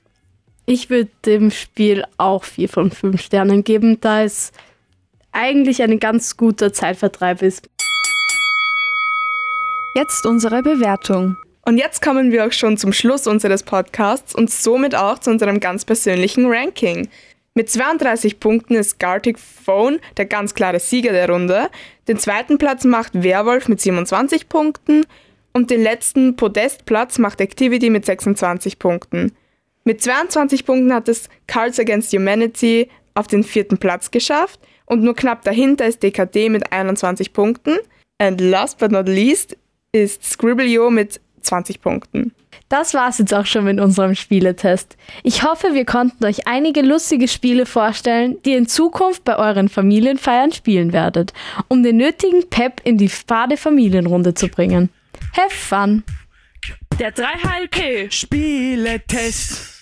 Ich 0.66 0.90
würde 0.90 1.10
dem 1.24 1.50
Spiel 1.50 2.04
auch 2.18 2.44
vier 2.44 2.68
von 2.68 2.90
fünf 2.90 3.22
Sternen 3.22 3.64
geben, 3.64 4.00
da 4.00 4.24
es 4.24 4.52
eigentlich 5.32 5.82
ein 5.82 6.00
ganz 6.00 6.36
guter 6.36 6.72
Zeitvertreib 6.72 7.40
ist. 7.42 7.70
Jetzt 9.94 10.26
unsere 10.26 10.62
Bewertung. 10.62 11.36
Und 11.64 11.78
jetzt 11.78 12.02
kommen 12.02 12.30
wir 12.30 12.46
auch 12.46 12.52
schon 12.52 12.76
zum 12.76 12.92
Schluss 12.92 13.26
unseres 13.26 13.62
Podcasts 13.62 14.34
und 14.34 14.50
somit 14.50 14.94
auch 14.94 15.18
zu 15.18 15.30
unserem 15.30 15.60
ganz 15.60 15.84
persönlichen 15.84 16.46
Ranking. 16.46 17.08
Mit 17.54 17.70
32 17.70 18.38
Punkten 18.38 18.74
ist 18.74 18.98
Gartic 18.98 19.38
Phone 19.38 19.98
der 20.16 20.26
ganz 20.26 20.54
klare 20.54 20.78
Sieger 20.78 21.12
der 21.12 21.28
Runde. 21.28 21.70
Den 22.06 22.18
zweiten 22.18 22.58
Platz 22.58 22.84
macht 22.84 23.22
Werwolf 23.22 23.68
mit 23.68 23.80
27 23.80 24.48
Punkten 24.48 25.04
und 25.52 25.70
den 25.70 25.82
letzten 25.82 26.36
Podestplatz 26.36 27.18
macht 27.18 27.40
Activity 27.40 27.90
mit 27.90 28.04
26 28.04 28.78
Punkten. 28.78 29.32
Mit 29.84 30.02
22 30.02 30.64
Punkten 30.64 30.92
hat 30.92 31.08
es 31.08 31.28
Cards 31.46 31.80
Against 31.80 32.12
Humanity 32.12 32.88
auf 33.14 33.26
den 33.26 33.42
vierten 33.42 33.78
Platz 33.78 34.10
geschafft 34.10 34.60
und 34.86 35.02
nur 35.02 35.16
knapp 35.16 35.42
dahinter 35.42 35.86
ist 35.86 36.02
DKD 36.02 36.50
mit 36.50 36.72
21 36.72 37.32
Punkten. 37.32 37.78
And 38.18 38.40
last 38.40 38.78
but 38.78 38.90
not 38.90 39.08
least 39.08 39.56
ist 39.92 40.24
Scribblio 40.24 40.90
mit 40.90 41.20
20 41.42 41.80
Punkten. 41.80 42.32
Das 42.68 42.92
war's 42.92 43.18
jetzt 43.18 43.32
auch 43.32 43.46
schon 43.46 43.64
mit 43.64 43.80
unserem 43.80 44.14
Spieletest. 44.14 44.98
Ich 45.22 45.42
hoffe, 45.42 45.72
wir 45.72 45.86
konnten 45.86 46.24
euch 46.26 46.46
einige 46.46 46.82
lustige 46.82 47.26
Spiele 47.26 47.64
vorstellen, 47.64 48.36
die 48.44 48.50
ihr 48.50 48.58
in 48.58 48.66
Zukunft 48.66 49.24
bei 49.24 49.36
euren 49.38 49.70
Familienfeiern 49.70 50.52
spielen 50.52 50.92
werdet, 50.92 51.32
um 51.68 51.82
den 51.82 51.96
nötigen 51.96 52.48
Pep 52.50 52.82
in 52.84 52.98
die 52.98 53.08
fade 53.08 53.56
Familienrunde 53.56 54.34
zu 54.34 54.48
bringen. 54.48 54.90
Have 55.34 55.54
fun! 55.54 56.04
Der 56.98 57.14
3HLP. 57.14 58.10
Spieletest. 58.10 59.77